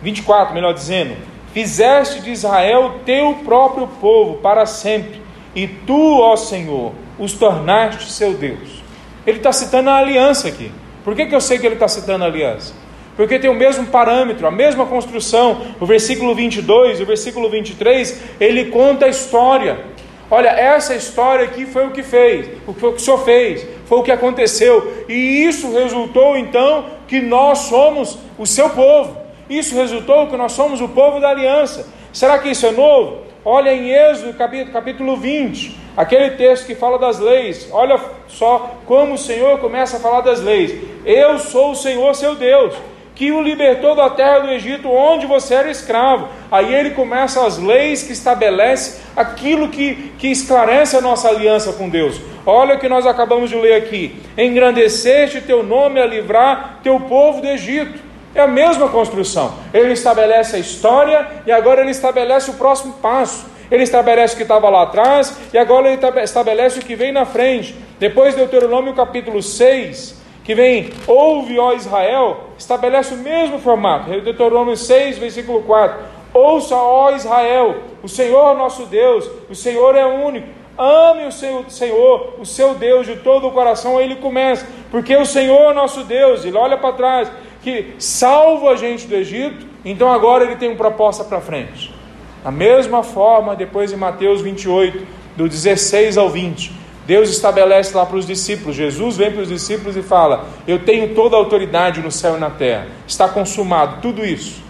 [0.00, 1.14] 24, melhor dizendo:
[1.52, 5.20] Fizeste de Israel teu próprio povo para sempre,
[5.54, 8.82] e tu, ó Senhor, os tornaste seu Deus.
[9.26, 10.72] Ele está citando a aliança aqui.
[11.04, 12.74] Por que, que eu sei que ele está citando a aliança?
[13.16, 15.60] Porque tem o mesmo parâmetro, a mesma construção.
[15.78, 19.84] O versículo 22 e o versículo 23, ele conta a história.
[20.30, 24.02] Olha, essa história aqui foi o que fez, o que o Senhor fez, foi o
[24.02, 29.21] que aconteceu, e isso resultou então que nós somos o seu povo.
[29.52, 31.86] Isso resultou que nós somos o povo da aliança.
[32.10, 33.18] Será que isso é novo?
[33.44, 34.32] Olha em Êxodo
[34.72, 37.68] capítulo 20, aquele texto que fala das leis.
[37.70, 40.74] Olha só como o Senhor começa a falar das leis.
[41.04, 42.74] Eu sou o Senhor seu Deus,
[43.14, 46.30] que o libertou da terra do Egito, onde você era escravo.
[46.50, 51.90] Aí ele começa as leis que estabelece aquilo que, que esclarece a nossa aliança com
[51.90, 52.18] Deus.
[52.46, 57.42] Olha o que nós acabamos de ler aqui: engrandeceste teu nome a livrar teu povo
[57.42, 58.11] do Egito.
[58.34, 59.54] É a mesma construção.
[59.72, 63.46] Ele estabelece a história e agora ele estabelece o próximo passo.
[63.70, 67.24] Ele estabelece o que estava lá atrás e agora ele estabelece o que vem na
[67.24, 67.74] frente.
[67.98, 74.10] Depois, Deuteronômio capítulo 6, que vem, ouve, ó Israel, estabelece o mesmo formato.
[74.10, 75.98] Deuteronômio 6, versículo 4.
[76.34, 80.48] Ouça, ó Israel, o Senhor nosso Deus, o Senhor é único.
[80.76, 83.98] Ame o seu Senhor, o seu Deus, de todo o coração.
[83.98, 87.30] Aí ele começa, porque o Senhor nosso Deus, ele olha para trás,
[87.62, 91.94] que salva a gente do Egito, então agora ele tem uma proposta para frente.
[92.42, 95.06] Da mesma forma, depois em Mateus 28,
[95.36, 96.72] do 16 ao 20,
[97.06, 101.14] Deus estabelece lá para os discípulos, Jesus vem para os discípulos e fala: Eu tenho
[101.14, 104.62] toda a autoridade no céu e na terra, está consumado tudo isso.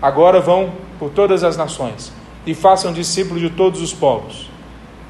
[0.00, 2.12] Agora vão por todas as nações
[2.46, 4.50] e façam discípulos de todos os povos.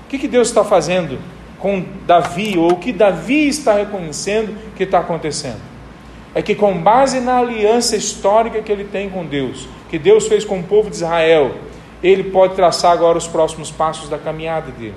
[0.05, 1.19] O que, que Deus está fazendo
[1.59, 5.74] com Davi, ou o que Davi está reconhecendo que está acontecendo?
[6.35, 10.45] É que, com base na aliança histórica que ele tem com Deus, que Deus fez
[10.45, 11.55] com o povo de Israel,
[12.03, 14.97] ele pode traçar agora os próximos passos da caminhada dele.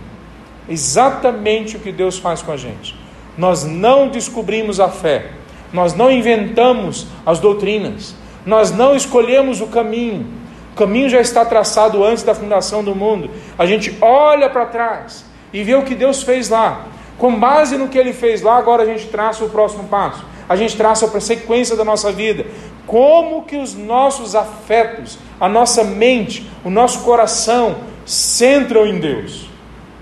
[0.68, 2.96] Exatamente o que Deus faz com a gente.
[3.38, 5.32] Nós não descobrimos a fé,
[5.72, 10.26] nós não inventamos as doutrinas, nós não escolhemos o caminho.
[10.74, 13.30] O caminho já está traçado antes da fundação do mundo.
[13.58, 15.24] A gente olha para trás
[15.54, 16.88] e vê o que Deus fez lá.
[17.18, 20.56] Com base no que ele fez lá, agora a gente traça o próximo passo a
[20.56, 22.46] gente traça para a sequência da nossa vida.
[22.86, 29.50] Como que os nossos afetos, a nossa mente, o nosso coração centram em Deus?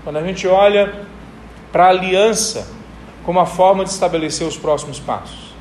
[0.04, 1.06] Quando a gente olha
[1.72, 2.68] para a aliança
[3.26, 5.52] como a forma de estabelecer os próximos passos.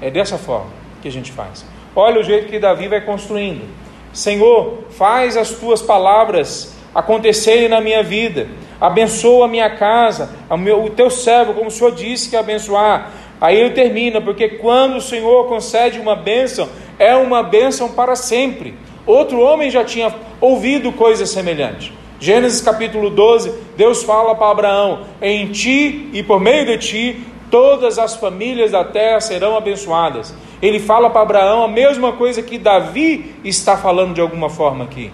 [0.00, 0.70] É dessa forma
[1.02, 1.66] que a gente faz.
[1.96, 3.68] Olha o jeito que Davi vai construindo.
[4.12, 8.46] Senhor, faz as tuas palavras acontecerem na minha vida.
[8.80, 13.10] Abençoa a minha casa, o teu servo, como o Senhor disse que abençoar.
[13.42, 18.72] Aí ele termina, porque quando o Senhor concede uma bênção, é uma bênção para sempre.
[19.04, 21.92] Outro homem já tinha ouvido coisa semelhante.
[22.20, 27.98] Gênesis capítulo 12, Deus fala para Abraão: Em ti e por meio de ti, todas
[27.98, 30.32] as famílias da terra serão abençoadas.
[30.62, 35.10] Ele fala para Abraão a mesma coisa que Davi está falando de alguma forma aqui.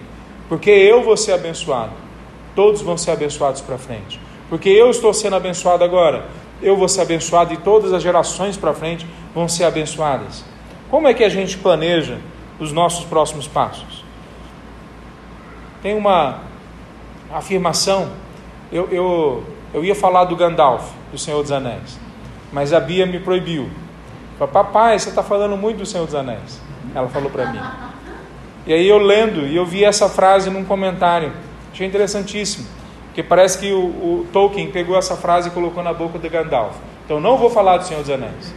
[0.47, 1.93] Porque eu vou ser abençoado,
[2.55, 4.19] todos vão ser abençoados para frente.
[4.49, 6.25] Porque eu estou sendo abençoado agora,
[6.61, 10.43] eu vou ser abençoado e todas as gerações para frente vão ser abençoadas.
[10.89, 12.17] Como é que a gente planeja
[12.59, 14.03] os nossos próximos passos?
[15.81, 16.39] Tem uma
[17.33, 18.09] afirmação,
[18.71, 19.43] eu, eu,
[19.73, 21.97] eu ia falar do Gandalf, do Senhor dos Anéis,
[22.51, 23.69] mas a Bia me proibiu.
[24.37, 26.59] Falei, papai, você está falando muito do Senhor dos Anéis.
[26.93, 27.59] Ela falou para mim.
[28.65, 31.31] E aí eu lendo, e eu vi essa frase num comentário,
[31.71, 32.67] achei interessantíssimo.
[33.09, 36.75] Porque parece que o, o, Tolkien pegou essa frase e colocou na boca de Gandalf.
[37.05, 38.53] Então não vou falar do Senhor dos Anéis.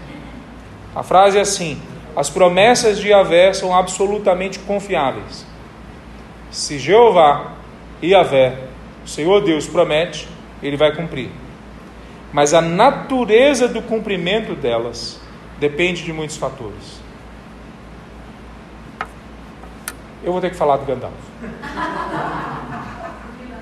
[0.95, 1.81] A frase é assim:
[2.15, 5.47] as promessas de Yahvé são absolutamente confiáveis.
[6.51, 7.53] Se Jeová
[8.03, 8.59] Yahvé,
[9.05, 10.29] o Senhor Deus, promete,
[10.63, 11.31] ele vai cumprir.
[12.33, 15.21] Mas a natureza do cumprimento delas
[15.59, 17.01] depende de muitos fatores.
[20.23, 21.13] Eu vou ter que falar do Gandalf.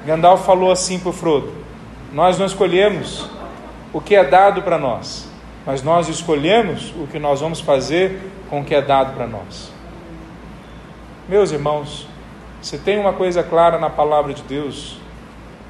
[0.07, 1.53] Gandalf falou assim para Frodo:
[2.13, 3.29] Nós não escolhemos
[3.93, 5.29] o que é dado para nós,
[5.67, 9.73] mas nós escolhemos o que nós vamos fazer com o que é dado para nós.
[11.29, 12.07] Meus irmãos,
[12.61, 14.99] se tem uma coisa clara na palavra de Deus,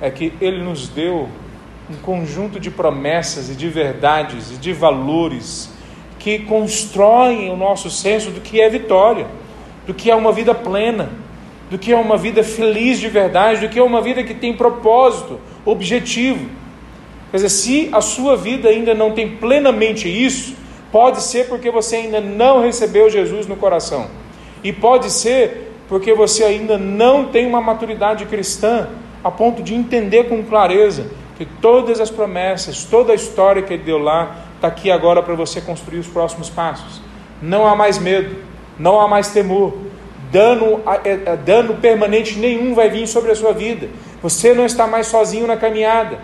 [0.01, 1.29] é que Ele nos deu
[1.91, 5.73] um conjunto de promessas e de verdades e de valores
[6.19, 9.27] que constroem o nosso senso do que é vitória
[9.87, 11.11] do que é uma vida plena,
[11.71, 14.53] do que é uma vida feliz de verdade, do que é uma vida que tem
[14.53, 16.47] propósito, objetivo.
[17.31, 20.57] Quer dizer, se a sua vida ainda não tem plenamente isso,
[20.91, 24.09] pode ser porque você ainda não recebeu Jesus no coração,
[24.65, 28.89] e pode ser porque você ainda não tem uma maturidade cristã
[29.23, 31.07] a ponto de entender com clareza
[31.37, 35.35] que todas as promessas, toda a história que ele deu lá, está aqui agora para
[35.35, 37.01] você construir os próximos passos.
[37.41, 38.37] Não há mais medo,
[38.79, 39.73] não há mais temor,
[40.31, 43.89] dano, é, é, dano permanente nenhum vai vir sobre a sua vida.
[44.23, 46.19] Você não está mais sozinho na caminhada.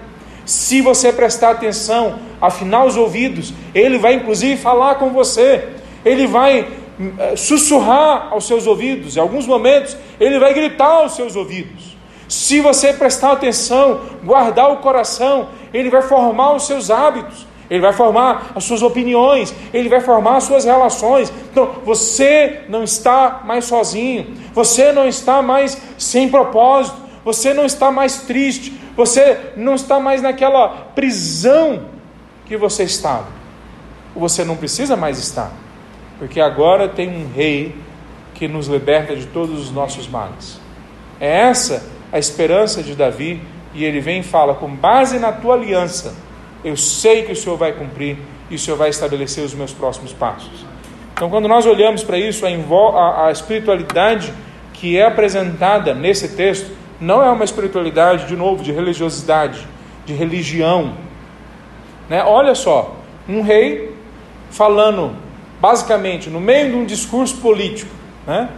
[0.45, 5.69] Se você prestar atenção, afinar os ouvidos, ele vai inclusive falar com você,
[6.05, 11.17] ele vai hum, é, sussurrar aos seus ouvidos, em alguns momentos, ele vai gritar aos
[11.17, 11.97] seus ouvidos.
[12.29, 17.93] Se você prestar atenção, guardar o coração, ele vai formar os seus hábitos ele vai
[17.93, 21.33] formar as suas opiniões, ele vai formar as suas relações.
[21.51, 27.91] Então, você não está mais sozinho, você não está mais sem propósito, você não está
[27.91, 31.87] mais triste, você não está mais naquela prisão
[32.47, 33.27] que você estava.
[34.15, 35.53] Você não precisa mais estar,
[36.19, 37.75] porque agora tem um rei
[38.33, 40.59] que nos liberta de todos os nossos males.
[41.21, 43.43] É essa a esperança de Davi,
[43.75, 46.15] e ele vem e fala: com base na tua aliança
[46.67, 48.19] eu sei que o Senhor vai cumprir
[48.51, 50.67] e o Senhor vai estabelecer os meus próximos passos.
[51.15, 54.35] Então, quando nós olhamos para isso, a, a espiritualidade
[54.73, 59.65] que é apresentada nesse texto não é uma espiritualidade, de novo, de religiosidade,
[60.05, 60.95] de religião.
[62.09, 62.25] Né?
[62.25, 62.97] Olha só,
[63.29, 63.95] um rei
[64.51, 65.15] falando,
[65.61, 67.95] basicamente, no meio de um discurso político,
[68.27, 68.49] né?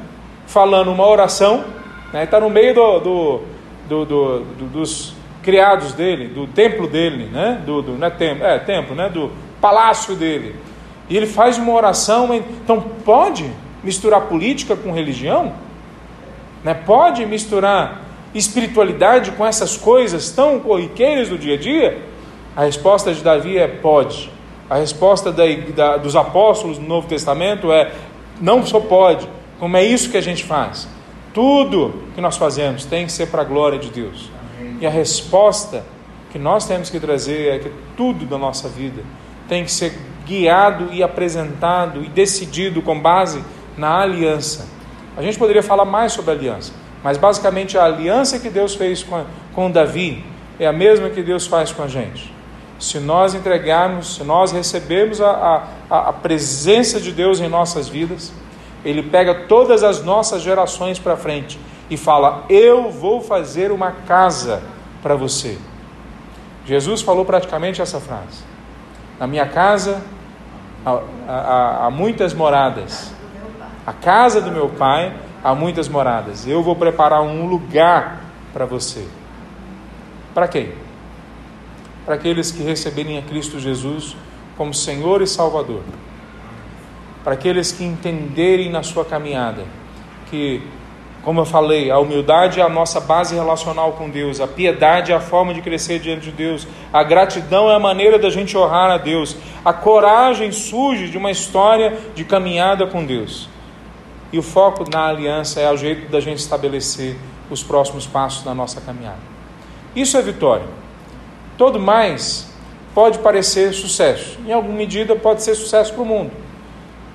[0.47, 1.63] falando uma oração,
[2.07, 2.27] está né?
[2.27, 3.41] Tá no meio do, do,
[3.87, 5.18] do, do dos
[5.49, 7.63] criados dele, do templo dele, né?
[7.65, 9.09] Do, do, não é templo, é templo, né?
[9.09, 9.33] Do
[9.63, 10.55] palácio dele.
[11.09, 12.35] E ele faz uma oração.
[12.35, 13.51] Então pode
[13.83, 15.55] misturar política com religião?
[16.63, 16.75] Né?
[16.75, 18.03] Pode misturar
[18.35, 22.03] espiritualidade com essas coisas tão corriqueiras do dia a dia?
[22.55, 24.31] A resposta de Davi é pode.
[24.69, 25.45] A resposta da,
[25.75, 27.91] da, dos apóstolos no Novo Testamento é
[28.39, 29.27] não só pode,
[29.59, 30.87] como é isso que a gente faz.
[31.33, 34.37] Tudo que nós fazemos tem que ser para a glória de Deus.
[34.81, 35.85] E a resposta
[36.31, 39.03] que nós temos que trazer é que tudo da nossa vida
[39.49, 43.43] tem que ser guiado e apresentado e decidido com base
[43.77, 44.69] na aliança.
[45.17, 46.73] A gente poderia falar mais sobre aliança,
[47.03, 49.25] mas basicamente a aliança que Deus fez com,
[49.55, 50.25] com Davi
[50.61, 52.33] é a mesma que Deus faz com a gente.
[52.79, 58.33] Se nós entregarmos, se nós recebermos a, a, a presença de Deus em nossas vidas,
[58.85, 61.59] Ele pega todas as nossas gerações para frente
[61.91, 64.63] e fala: Eu vou fazer uma casa
[65.03, 65.59] para você.
[66.65, 68.43] Jesus falou praticamente essa frase:
[69.19, 70.03] Na minha casa
[70.85, 73.13] há, há, há muitas moradas.
[73.87, 76.47] A casa do meu pai há muitas moradas.
[76.47, 78.21] Eu vou preparar um lugar
[78.53, 79.07] para você.
[80.35, 80.73] Para quem?
[82.05, 84.17] Para aqueles que receberem a Cristo Jesus
[84.57, 85.83] como Senhor e Salvador.
[87.25, 89.65] Para aqueles que entenderem na sua caminhada
[90.31, 90.63] que
[91.29, 95.15] como eu falei, a humildade é a nossa base relacional com Deus, a piedade é
[95.15, 98.91] a forma de crescer diante de Deus, a gratidão é a maneira da gente honrar
[98.91, 103.47] a Deus, a coragem surge de uma história de caminhada com Deus.
[104.33, 107.15] E o foco na aliança é o jeito da gente estabelecer
[107.51, 109.21] os próximos passos da nossa caminhada.
[109.95, 110.65] Isso é vitória.
[111.59, 112.51] Todo mais
[112.95, 114.39] pode parecer sucesso.
[114.47, 116.31] Em alguma medida pode ser sucesso para o mundo,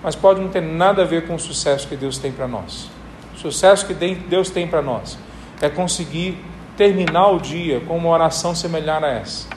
[0.03, 2.92] mas pode não ter nada a ver com o sucesso que Deus tem para nós
[3.35, 5.17] sucesso que Deus tem para nós
[5.61, 6.37] é conseguir
[6.75, 9.47] terminar o dia com uma oração semelhante a essa.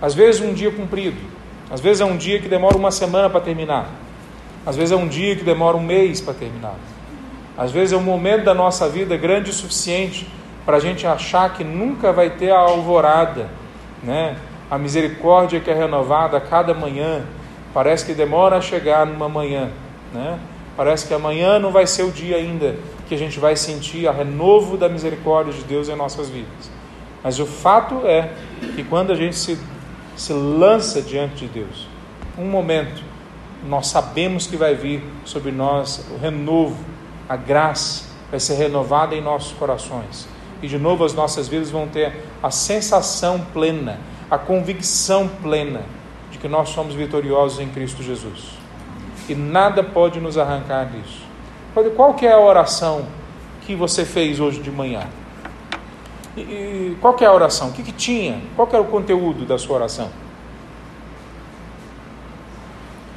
[0.00, 1.18] Às vezes um dia cumprido,
[1.70, 3.88] às vezes é um dia que demora uma semana para terminar,
[4.66, 6.74] às vezes é um dia que demora um mês para terminar,
[7.56, 10.26] às vezes é um momento da nossa vida grande o suficiente
[10.66, 13.48] para a gente achar que nunca vai ter a alvorada,
[14.02, 14.36] né?
[14.70, 17.22] A misericórdia que é renovada a cada manhã,
[17.74, 19.70] parece que demora a chegar numa manhã,
[20.12, 20.38] né?
[20.76, 22.76] Parece que amanhã não vai ser o dia ainda
[23.12, 26.70] que a gente vai sentir a renovo da misericórdia de Deus em nossas vidas.
[27.22, 28.32] Mas o fato é
[28.74, 29.58] que quando a gente se,
[30.16, 31.86] se lança diante de Deus,
[32.38, 33.02] um momento,
[33.68, 36.82] nós sabemos que vai vir sobre nós o renovo,
[37.28, 40.26] a graça vai ser renovada em nossos corações.
[40.62, 44.00] E de novo as nossas vidas vão ter a sensação plena,
[44.30, 45.82] a convicção plena
[46.30, 48.52] de que nós somos vitoriosos em Cristo Jesus.
[49.28, 51.31] E nada pode nos arrancar disso.
[51.96, 53.06] Qual que é a oração
[53.62, 55.06] que você fez hoje de manhã?
[56.36, 57.68] E, qual que é a oração?
[57.68, 58.40] O que, que tinha?
[58.56, 60.10] Qual que era o conteúdo da sua oração?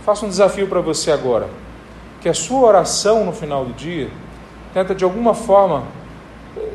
[0.06, 1.50] Faço um desafio para você agora.
[2.22, 4.10] Que a sua oração no final do dia
[4.74, 5.84] tenta de alguma forma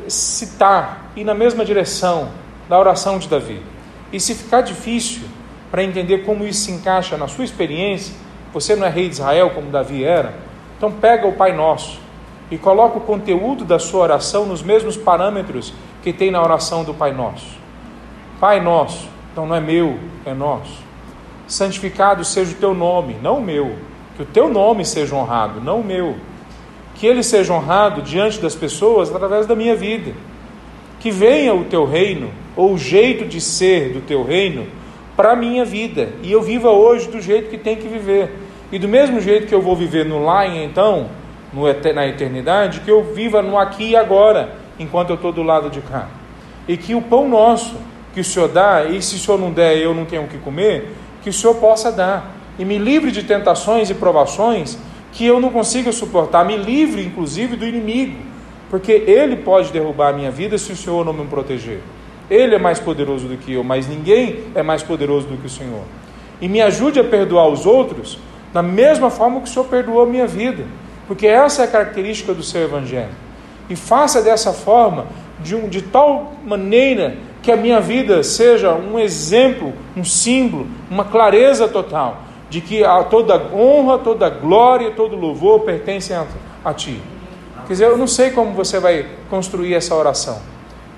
[0.07, 2.29] citar, ir na mesma direção
[2.69, 3.61] da oração de Davi.
[4.11, 5.23] E se ficar difícil
[5.69, 8.13] para entender como isso se encaixa na sua experiência,
[8.53, 10.33] você não é rei de Israel como Davi era,
[10.81, 11.99] então pega o Pai Nosso
[12.49, 15.71] e coloca o conteúdo da sua oração nos mesmos parâmetros
[16.01, 17.55] que tem na oração do Pai Nosso.
[18.39, 20.81] Pai Nosso, então não é meu, é nosso.
[21.45, 23.75] Santificado seja o teu nome, não o meu.
[24.15, 26.15] Que o teu nome seja honrado, não o meu.
[26.95, 30.13] Que ele seja honrado diante das pessoas através da minha vida.
[30.99, 34.65] Que venha o teu reino, ou o jeito de ser do teu reino,
[35.15, 36.13] para a minha vida.
[36.23, 38.49] E eu viva hoje do jeito que tem que viver.
[38.71, 41.09] E do mesmo jeito que eu vou viver no lá e então,
[41.51, 41.63] no,
[41.93, 45.81] na eternidade, que eu viva no aqui e agora, enquanto eu estou do lado de
[45.81, 46.07] cá.
[46.67, 47.75] E que o pão nosso
[48.13, 50.37] que o Senhor dá, e se o Senhor não der eu não tenho o que
[50.37, 50.91] comer,
[51.21, 52.31] que o Senhor possa dar.
[52.59, 54.77] E me livre de tentações e provações
[55.11, 56.45] que eu não consiga suportar.
[56.45, 58.17] Me livre, inclusive, do inimigo.
[58.69, 61.79] Porque ele pode derrubar a minha vida se o Senhor não me proteger.
[62.29, 65.49] Ele é mais poderoso do que eu, mas ninguém é mais poderoso do que o
[65.49, 65.83] Senhor.
[66.39, 68.17] E me ajude a perdoar os outros
[68.53, 70.63] da mesma forma que o Senhor perdoou a minha vida.
[71.07, 73.13] Porque essa é a característica do seu Evangelho.
[73.69, 75.07] E faça dessa forma,
[75.39, 81.05] de, um, de tal maneira que a minha vida seja um exemplo, um símbolo, uma
[81.05, 86.27] clareza total de que a, toda honra, toda glória, todo louvor pertencem a,
[86.65, 87.01] a Ti.
[87.65, 90.37] Quer dizer, eu não sei como você vai construir essa oração,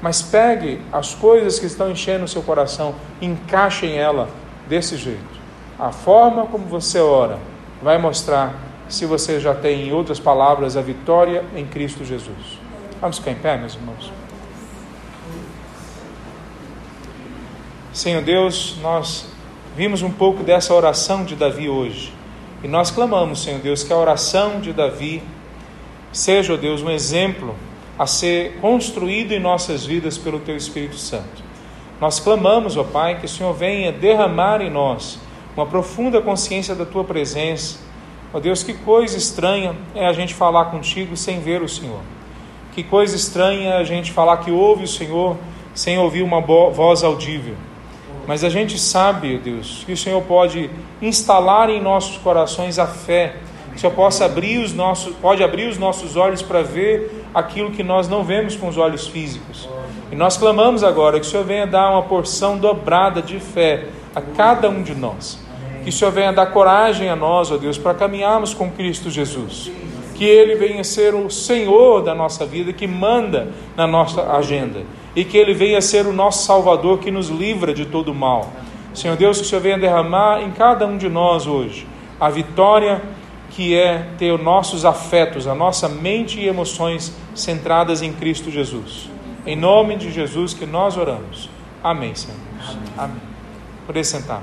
[0.01, 4.27] mas pegue as coisas que estão enchendo o seu coração, encaixe em ela
[4.67, 5.42] desse jeito.
[5.77, 7.39] A forma como você ora
[7.81, 8.53] vai mostrar
[8.87, 12.59] se você já tem, em outras palavras, a vitória em Cristo Jesus.
[13.01, 14.11] Vamos ficar em pé, meus irmãos.
[17.91, 19.27] Senhor Deus, nós
[19.75, 22.13] vimos um pouco dessa oração de Davi hoje.
[22.63, 25.21] E nós clamamos, Senhor Deus, que a oração de Davi
[26.11, 27.55] seja, ó Deus, um exemplo
[27.97, 31.43] a ser construído em nossas vidas pelo Teu Espírito Santo.
[31.99, 35.19] Nós clamamos, ó Pai, que o Senhor venha derramar em nós
[35.55, 37.77] uma profunda consciência da Tua presença.
[38.33, 41.99] Ó Deus, que coisa estranha é a gente falar contigo sem ver o Senhor.
[42.73, 45.37] Que coisa estranha é a gente falar que ouve o Senhor
[45.75, 47.55] sem ouvir uma voz audível.
[48.25, 50.69] Mas a gente sabe, Deus, que o Senhor pode
[51.01, 53.35] instalar em nossos corações a fé.
[53.75, 57.83] O Senhor possa abrir os nossos, pode abrir os nossos olhos para ver aquilo que
[57.83, 59.67] nós não vemos com os olhos físicos.
[60.11, 64.21] E nós clamamos agora que o Senhor venha dar uma porção dobrada de fé a
[64.21, 65.39] cada um de nós.
[65.83, 69.71] Que o Senhor venha dar coragem a nós, ó Deus, para caminharmos com Cristo Jesus.
[70.15, 74.83] Que Ele venha ser o Senhor da nossa vida, que manda na nossa agenda
[75.15, 78.51] e que Ele venha ser o nosso Salvador que nos livra de todo mal.
[78.93, 81.87] Senhor Deus, que o Senhor venha derramar em cada um de nós hoje
[82.19, 83.01] a vitória
[83.49, 89.09] que é ter os nossos afetos, a nossa mente e emoções centradas em Cristo Jesus.
[89.45, 91.49] Em nome de Jesus que nós oramos.
[91.83, 92.37] Amém, Senhor.
[92.57, 92.93] Amém.
[92.97, 93.32] Amém.
[93.85, 94.41] Poder sentar.